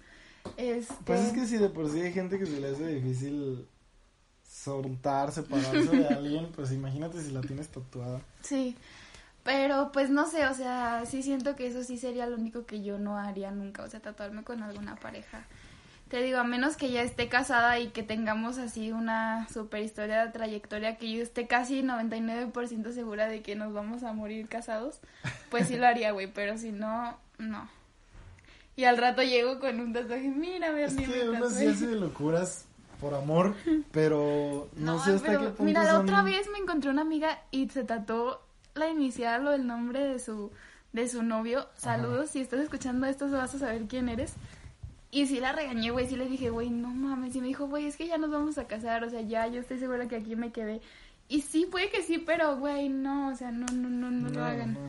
Este... 0.58 0.94
Pues 1.06 1.20
es 1.22 1.34
que 1.34 1.46
si 1.46 1.58
de 1.58 1.70
por 1.70 1.92
sí 1.92 2.02
hay 2.02 2.12
gente 2.12 2.40
que 2.40 2.48
se 2.48 2.60
le 2.60 2.70
hace 2.70 2.88
difícil 2.88 3.68
soltar, 4.64 5.32
separarse 5.32 5.90
de 5.90 6.08
alguien, 6.16 6.50
pues 6.56 6.72
imagínate 6.72 7.22
si 7.22 7.32
la 7.32 7.42
tienes 7.42 7.70
tatuada. 7.70 8.20
Sí. 8.42 8.76
Pero 9.44 9.92
pues 9.94 10.10
no 10.10 10.28
sé, 10.28 10.46
o 10.48 10.54
sea, 10.54 11.06
sí 11.06 11.24
siento 11.24 11.56
que 11.56 11.68
eso 11.68 11.84
sí 11.84 11.98
sería 11.98 12.28
lo 12.28 12.36
único 12.36 12.66
que 12.66 12.84
yo 12.84 13.00
no 13.00 13.18
haría 13.18 13.52
nunca, 13.52 13.84
o 13.84 13.90
sea, 13.90 14.00
tatuarme 14.02 14.44
con 14.44 14.62
alguna 14.62 14.96
pareja. 14.98 15.46
Te 16.10 16.22
digo, 16.22 16.40
a 16.40 16.44
menos 16.44 16.76
que 16.76 16.92
ya 16.92 17.04
esté 17.04 17.30
casada 17.30 17.80
y 17.80 17.90
que 17.90 18.04
tengamos 18.04 18.58
así 18.58 18.92
una 18.92 19.48
super 19.48 19.82
historia 19.82 20.26
de 20.26 20.32
trayectoria, 20.32 20.98
que 20.98 21.12
yo 21.12 21.22
esté 21.22 21.48
casi 21.48 21.84
99% 21.84 22.92
segura 22.94 23.28
de 23.28 23.42
que 23.42 23.56
nos 23.56 23.74
vamos 23.74 24.04
a 24.04 24.12
morir 24.12 24.48
casados, 24.50 25.00
pues 25.52 25.68
sí 25.68 25.78
lo 25.78 25.86
haría, 25.88 26.12
güey, 26.12 26.28
pero 26.28 26.58
si 26.58 26.72
no, 26.72 27.16
no. 27.38 27.70
Y 28.76 28.86
al 28.86 28.98
rato 28.98 29.22
llego 29.24 29.60
con 29.60 29.80
un 29.80 29.94
tatuaje, 29.94 30.30
mira, 30.30 30.68
Es 30.70 30.96
Bernie, 30.96 31.06
que 31.06 31.30
uno 31.30 31.42
tatué". 31.42 31.54
sí 31.60 31.68
hace 31.68 31.86
locuras 31.96 32.66
por 33.00 33.14
amor, 33.14 33.56
pero 33.92 34.68
no, 34.76 35.04
sé 35.04 35.14
hasta 35.14 35.28
pero 35.28 35.40
qué 35.40 35.48
punto 35.48 35.64
Mira, 35.64 35.84
la 35.84 36.00
otra 36.00 36.22
vez 36.22 36.48
me 36.52 36.58
encontré 36.58 36.90
una 36.90 37.02
amiga 37.02 37.42
y 37.52 37.70
se 37.70 37.84
tatuó 37.84 38.42
la 38.76 38.90
inicial 38.90 39.48
o 39.48 39.54
el 39.54 39.66
nombre 39.66 40.04
de 40.04 40.20
su 40.20 40.52
de 40.94 41.08
su 41.08 41.24
novio. 41.24 41.68
Saludos, 41.76 42.32
si 42.32 42.42
estás 42.42 42.60
escuchando 42.62 43.06
esto 43.06 43.30
vas 43.30 43.54
a 43.54 43.60
saber 43.60 43.84
quién 43.88 44.10
eres. 44.10 44.34
Y 45.12 45.26
sí 45.26 45.40
la 45.40 45.52
regañé, 45.52 45.90
güey, 45.90 46.08
sí 46.08 46.16
le 46.16 46.28
dije, 46.28 46.52
güey, 46.52 46.70
no 46.70 46.90
mames. 46.90 47.36
Y 47.36 47.42
me 47.42 47.48
dijo, 47.48 47.68
güey, 47.68 47.88
es 47.88 47.98
que 47.98 48.08
ya 48.08 48.18
nos 48.18 48.30
vamos 48.30 48.58
a 48.60 48.68
casar, 48.68 49.04
o 49.04 49.10
sea, 49.10 49.22
ya, 49.22 49.48
yo 49.48 49.60
estoy 49.60 49.80
segura 49.80 50.08
que 50.08 50.16
aquí 50.16 50.36
me 50.36 50.52
quedé. 50.52 50.82
Y 51.28 51.42
sí, 51.42 51.66
puede 51.66 51.90
que 51.90 52.04
sí, 52.04 52.20
pero, 52.20 52.58
güey, 52.58 52.90
no, 52.90 53.30
o 53.30 53.36
sea, 53.36 53.52
no, 53.52 53.66
no, 53.74 53.90
no, 53.90 54.12
no, 54.12 54.30
lo 54.30 54.44
hagan. 54.44 54.74
no. 54.74 54.80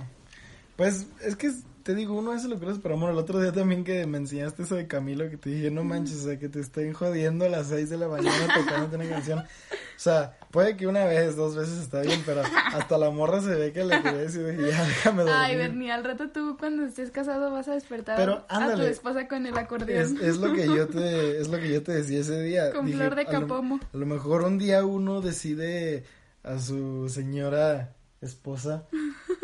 Pues 0.76 1.06
es 1.22 1.36
que 1.36 1.52
te 1.82 1.94
digo, 1.94 2.14
uno 2.14 2.32
hace 2.32 2.48
locuras 2.48 2.78
por 2.78 2.92
amor. 2.92 3.10
El 3.10 3.18
otro 3.18 3.40
día 3.40 3.52
también 3.52 3.84
que 3.84 4.06
me 4.06 4.18
enseñaste 4.18 4.62
eso 4.62 4.74
de 4.76 4.86
Camilo, 4.86 5.28
que 5.30 5.36
te 5.36 5.50
dije, 5.50 5.70
no 5.70 5.84
manches, 5.84 6.20
o 6.20 6.24
sea, 6.24 6.38
que 6.38 6.48
te 6.48 6.60
estén 6.60 6.92
jodiendo 6.92 7.44
a 7.44 7.48
las 7.48 7.68
6 7.68 7.90
de 7.90 7.96
la 7.96 8.08
mañana 8.08 8.48
tocándote 8.54 8.96
una 8.96 9.08
canción. 9.08 9.38
O 9.40 10.02
sea, 10.02 10.38
puede 10.50 10.76
que 10.76 10.86
una 10.86 11.04
vez, 11.04 11.36
dos 11.36 11.54
veces 11.56 11.78
está 11.78 12.00
bien, 12.00 12.22
pero 12.24 12.42
hasta 12.72 12.96
la 12.96 13.10
morra 13.10 13.40
se 13.42 13.54
ve 13.54 13.72
que 13.72 13.84
le 13.84 14.00
quería 14.02 14.18
decir, 14.20 14.42
ya, 14.58 14.84
déjame 14.86 15.22
dormir. 15.24 15.34
Ay, 15.38 15.56
Bernie, 15.56 15.90
al 15.92 16.04
rato 16.04 16.30
tú 16.30 16.56
cuando 16.58 16.84
estés 16.84 17.10
casado 17.10 17.50
vas 17.50 17.68
a 17.68 17.74
despertar 17.74 18.16
Pero, 18.16 18.44
a 18.48 18.58
tu 18.58 18.64
ándale. 18.64 18.90
esposa 18.90 19.28
con 19.28 19.44
el 19.46 19.52
Es, 19.52 19.58
acordeón. 19.58 20.18
es 20.22 20.38
lo 20.38 20.52
que 20.54 20.66
yo 20.66 20.88
te 20.88 21.38
es 21.40 21.48
lo 21.48 21.58
que 21.58 21.70
yo 21.70 21.82
te 21.82 21.92
decía 21.92 22.20
ese 22.20 22.40
día. 22.42 22.72
Con 22.72 22.86
Dije, 22.86 22.96
flor 22.98 23.14
de 23.14 23.22
a 23.22 23.24
lo- 23.32 23.40
capomo. 23.40 23.80
A 23.92 23.96
lo, 23.96 24.06
mejor 24.06 24.42
un 24.44 24.56
día 24.58 24.84
uno 24.86 25.20
decide 25.20 26.04
a 26.42 26.58
su 26.58 27.08
señora 27.10 27.92
esposa 28.22 28.84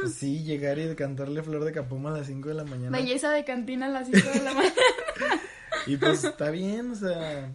sí 0.09 0.43
llegar 0.45 0.79
y 0.79 0.95
cantarle 0.95 1.43
flor 1.43 1.65
de 1.65 1.73
capomo 1.73 2.09
a 2.09 2.13
las 2.13 2.27
5 2.27 2.49
de 2.49 2.55
la 2.55 2.65
mañana. 2.65 2.97
Belleza 2.97 3.31
de 3.31 3.45
cantina 3.45 3.87
a 3.87 3.91
las 3.91 4.09
5 4.09 4.19
de 4.31 4.43
la 4.43 4.55
mañana. 4.55 4.75
Y 5.87 5.97
pues 5.99 6.25
está 6.25 6.51
bien, 6.51 6.91
o 6.91 6.95
sea, 6.97 7.53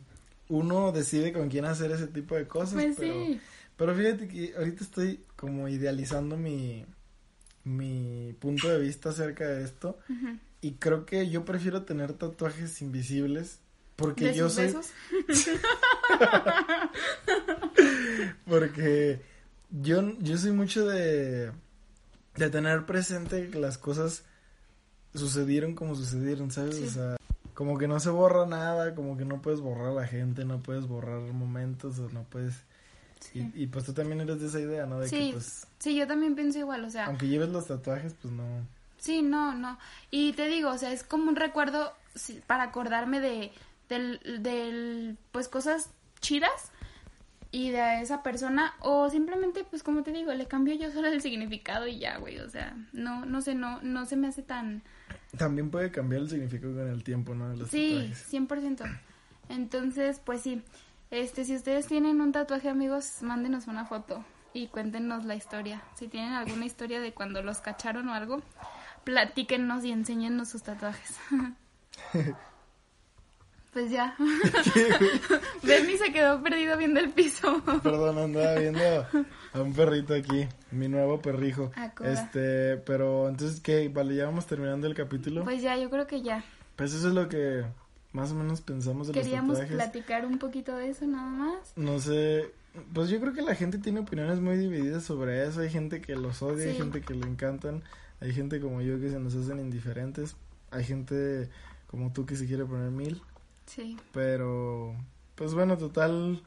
uno 0.47 0.93
decide 0.93 1.33
con 1.33 1.49
quién 1.49 1.65
hacer 1.65 1.91
ese 1.91 2.07
tipo 2.07 2.35
de 2.35 2.47
cosas, 2.47 2.75
Pues 2.75 2.95
pero 2.97 3.25
sí. 3.25 3.41
pero 3.75 3.93
fíjate 3.93 4.27
que 4.29 4.53
ahorita 4.57 4.83
estoy 4.85 5.19
como 5.35 5.67
idealizando 5.67 6.37
mi 6.37 6.85
mi 7.65 8.33
punto 8.39 8.69
de 8.69 8.79
vista 8.79 9.09
acerca 9.09 9.45
de 9.47 9.65
esto 9.65 9.99
y 10.61 10.71
creo 10.73 11.05
que 11.05 11.29
yo 11.29 11.43
prefiero 11.45 11.83
tener 11.83 12.13
tatuajes 12.13 12.81
invisibles 12.81 13.59
porque 13.97 14.25
¿De 14.27 14.33
yo 14.35 14.45
sus 14.49 14.53
soy 14.55 14.65
besos? 14.67 14.89
porque 18.47 19.21
yo 19.69 20.17
yo 20.19 20.37
soy 20.37 20.51
mucho 20.51 20.87
de 20.87 21.51
de 22.35 22.49
tener 22.49 22.85
presente 22.85 23.49
que 23.49 23.59
las 23.59 23.77
cosas 23.77 24.23
sucedieron 25.13 25.75
como 25.75 25.95
sucedieron, 25.95 26.51
¿sabes? 26.51 26.75
Sí. 26.77 26.83
O 26.85 26.89
sea, 26.89 27.15
como 27.53 27.77
que 27.77 27.87
no 27.87 27.99
se 27.99 28.09
borra 28.09 28.45
nada, 28.45 28.95
como 28.95 29.17
que 29.17 29.25
no 29.25 29.41
puedes 29.41 29.59
borrar 29.59 29.87
a 29.87 29.93
la 29.93 30.07
gente, 30.07 30.45
no 30.45 30.59
puedes 30.61 30.87
borrar 30.87 31.19
momentos 31.33 31.99
o 31.99 32.09
no 32.09 32.23
puedes 32.23 32.55
Sí. 33.19 33.51
y, 33.55 33.63
y 33.63 33.67
pues 33.67 33.85
tú 33.85 33.93
también 33.93 34.19
eres 34.21 34.41
de 34.41 34.47
esa 34.47 34.59
idea, 34.59 34.87
¿no? 34.87 34.99
De 34.99 35.07
Sí. 35.07 35.27
que 35.27 35.33
pues 35.33 35.67
Sí, 35.77 35.95
yo 35.95 36.07
también 36.07 36.33
pienso 36.33 36.57
igual, 36.57 36.83
o 36.85 36.89
sea, 36.89 37.05
aunque 37.05 37.27
lleves 37.27 37.49
los 37.49 37.67
tatuajes, 37.67 38.15
pues 38.19 38.33
no. 38.33 38.43
sí, 38.97 39.21
no, 39.21 39.53
no. 39.53 39.77
Y 40.09 40.33
te 40.33 40.47
digo, 40.47 40.71
o 40.71 40.77
sea, 40.79 40.91
es 40.91 41.03
como 41.03 41.29
un 41.29 41.35
recuerdo 41.35 41.93
para 42.47 42.63
acordarme 42.63 43.19
de, 43.19 43.51
del, 43.89 44.19
del, 44.41 45.17
pues 45.31 45.47
cosas 45.47 45.89
chidas 46.19 46.71
y 47.51 47.69
de 47.71 48.01
esa 48.01 48.23
persona 48.23 48.73
o 48.79 49.09
simplemente, 49.09 49.65
pues 49.65 49.83
como 49.83 50.03
te 50.03 50.11
digo, 50.11 50.33
le 50.33 50.47
cambio 50.47 50.73
yo 50.75 50.91
solo 50.91 51.07
el 51.09 51.21
significado 51.21 51.85
y 51.87 51.99
ya, 51.99 52.17
güey, 52.17 52.39
o 52.39 52.49
sea, 52.49 52.75
no, 52.93 53.25
no 53.25 53.41
sé, 53.41 53.55
no, 53.55 53.81
no 53.81 54.05
se 54.05 54.15
me 54.15 54.27
hace 54.29 54.41
tan... 54.41 54.81
También 55.37 55.69
puede 55.69 55.91
cambiar 55.91 56.21
el 56.21 56.29
significado 56.29 56.73
con 56.75 56.87
el 56.89 57.03
tiempo, 57.03 57.35
¿no? 57.35 57.53
Los 57.53 57.69
Sí, 57.69 58.09
tatuajes. 58.33 58.33
100%. 58.33 58.99
Entonces, 59.49 60.19
pues 60.23 60.41
sí. 60.41 60.61
Este, 61.09 61.43
si 61.43 61.55
ustedes 61.55 61.87
tienen 61.87 62.21
un 62.21 62.31
tatuaje, 62.31 62.69
amigos, 62.69 63.17
mándenos 63.21 63.67
una 63.67 63.85
foto 63.85 64.23
y 64.53 64.67
cuéntenos 64.67 65.25
la 65.25 65.35
historia. 65.35 65.81
Si 65.95 66.07
tienen 66.07 66.31
alguna 66.33 66.65
historia 66.65 67.01
de 67.01 67.13
cuando 67.13 67.43
los 67.43 67.59
cacharon 67.59 68.07
o 68.07 68.13
algo, 68.13 68.41
platíquenos 69.03 69.83
y 69.83 69.91
enséñennos 69.91 70.49
sus 70.49 70.63
tatuajes. 70.63 71.17
pues 73.73 73.91
ya. 73.91 74.15
Bernie 75.63 75.97
se 75.97 76.11
quedó 76.11 76.41
perdido 76.41 76.77
viendo 76.77 76.99
el 76.99 77.09
piso. 77.11 77.61
Perdón, 77.83 78.17
andaba 78.17 78.55
viendo 78.55 78.79
a 79.53 79.61
un 79.61 79.73
perrito 79.73 80.13
aquí, 80.13 80.47
mi 80.71 80.87
nuevo 80.87 81.21
perrijo. 81.21 81.71
Cora. 81.95 82.11
Este, 82.13 82.77
pero 82.77 83.29
entonces, 83.29 83.59
¿qué? 83.61 83.89
Vale, 83.89 84.15
ya 84.15 84.25
vamos 84.25 84.45
terminando 84.45 84.87
el 84.87 84.93
capítulo. 84.95 85.43
Pues, 85.43 85.55
Pues 85.55 85.63
ya, 85.63 85.77
yo 85.77 85.89
creo 85.89 86.07
que 86.07 86.21
ya. 86.21 86.43
eso 86.77 87.07
es 87.07 87.13
lo 87.13 87.29
que 87.29 87.63
más 88.13 88.31
o 88.31 88.35
menos 88.35 88.61
pensamos 88.61 89.07
de 89.07 89.13
Queríamos 89.13 89.57
los 89.57 89.59
tatuajes. 89.59 89.75
platicar 89.91 90.25
un 90.25 90.37
poquito 90.37 90.75
de 90.75 90.89
eso 90.89 91.05
nada 91.07 91.29
más. 91.29 91.73
No 91.75 91.99
sé, 91.99 92.51
pues 92.93 93.09
yo 93.09 93.19
creo 93.19 93.33
que 93.33 93.41
la 93.41 93.55
gente 93.55 93.77
tiene 93.77 94.01
opiniones 94.01 94.39
muy 94.39 94.57
divididas 94.57 95.03
sobre 95.03 95.45
eso. 95.45 95.61
Hay 95.61 95.69
gente 95.69 96.01
que 96.01 96.15
los 96.15 96.41
odia, 96.41 96.65
hay 96.65 96.75
gente 96.75 97.01
que 97.01 97.13
le 97.13 97.25
encantan, 97.25 97.83
hay 98.19 98.33
gente 98.33 98.59
como 98.59 98.81
yo 98.81 98.99
que 98.99 99.09
se 99.09 99.19
nos 99.19 99.35
hacen 99.35 99.59
indiferentes, 99.59 100.35
hay 100.71 100.83
gente 100.83 101.49
como 101.87 102.11
tú 102.11 102.25
que 102.25 102.35
se 102.35 102.47
quiere 102.47 102.65
poner 102.65 102.91
mil. 102.91 103.21
Sí. 103.75 103.97
Pero, 104.13 104.95
pues 105.35 105.53
bueno, 105.53 105.77
total, 105.77 106.41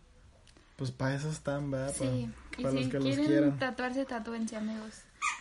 pues 0.76 0.90
para 0.90 1.14
eso 1.14 1.30
están, 1.30 1.70
¿verdad? 1.70 1.94
Sí. 1.98 2.30
Para 2.56 2.72
los 2.74 2.84
si 2.84 2.90
que 2.90 2.96
los 2.98 3.04
quieren 3.06 3.24
quieran. 3.26 3.58
tatuarse, 3.58 4.04
tatúense, 4.04 4.56
amigos. 4.56 4.94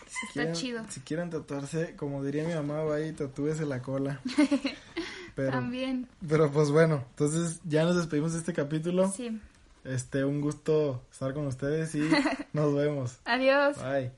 Si 0.08 0.26
Está 0.26 0.32
quieren- 0.42 0.54
chido. 0.54 0.84
Si 0.88 1.00
quieren 1.00 1.30
tatuarse, 1.30 1.94
como 1.96 2.22
diría 2.24 2.44
mi 2.44 2.54
mamá, 2.54 2.82
vaya 2.84 3.06
y 3.06 3.12
tatúese 3.12 3.66
la 3.66 3.82
cola. 3.82 4.20
Pero, 5.34 5.50
También. 5.50 6.08
pero 6.28 6.52
pues 6.52 6.70
bueno, 6.70 7.04
entonces 7.10 7.60
ya 7.64 7.82
nos 7.82 7.96
despedimos 7.96 8.34
de 8.34 8.38
este 8.38 8.52
capítulo. 8.52 9.10
Sí. 9.10 9.40
Este, 9.82 10.24
un 10.24 10.40
gusto 10.40 11.02
estar 11.10 11.34
con 11.34 11.48
ustedes 11.48 11.92
y 11.96 12.08
nos 12.52 12.72
vemos. 12.72 13.18
Adiós. 13.24 13.76
Bye. 13.82 14.12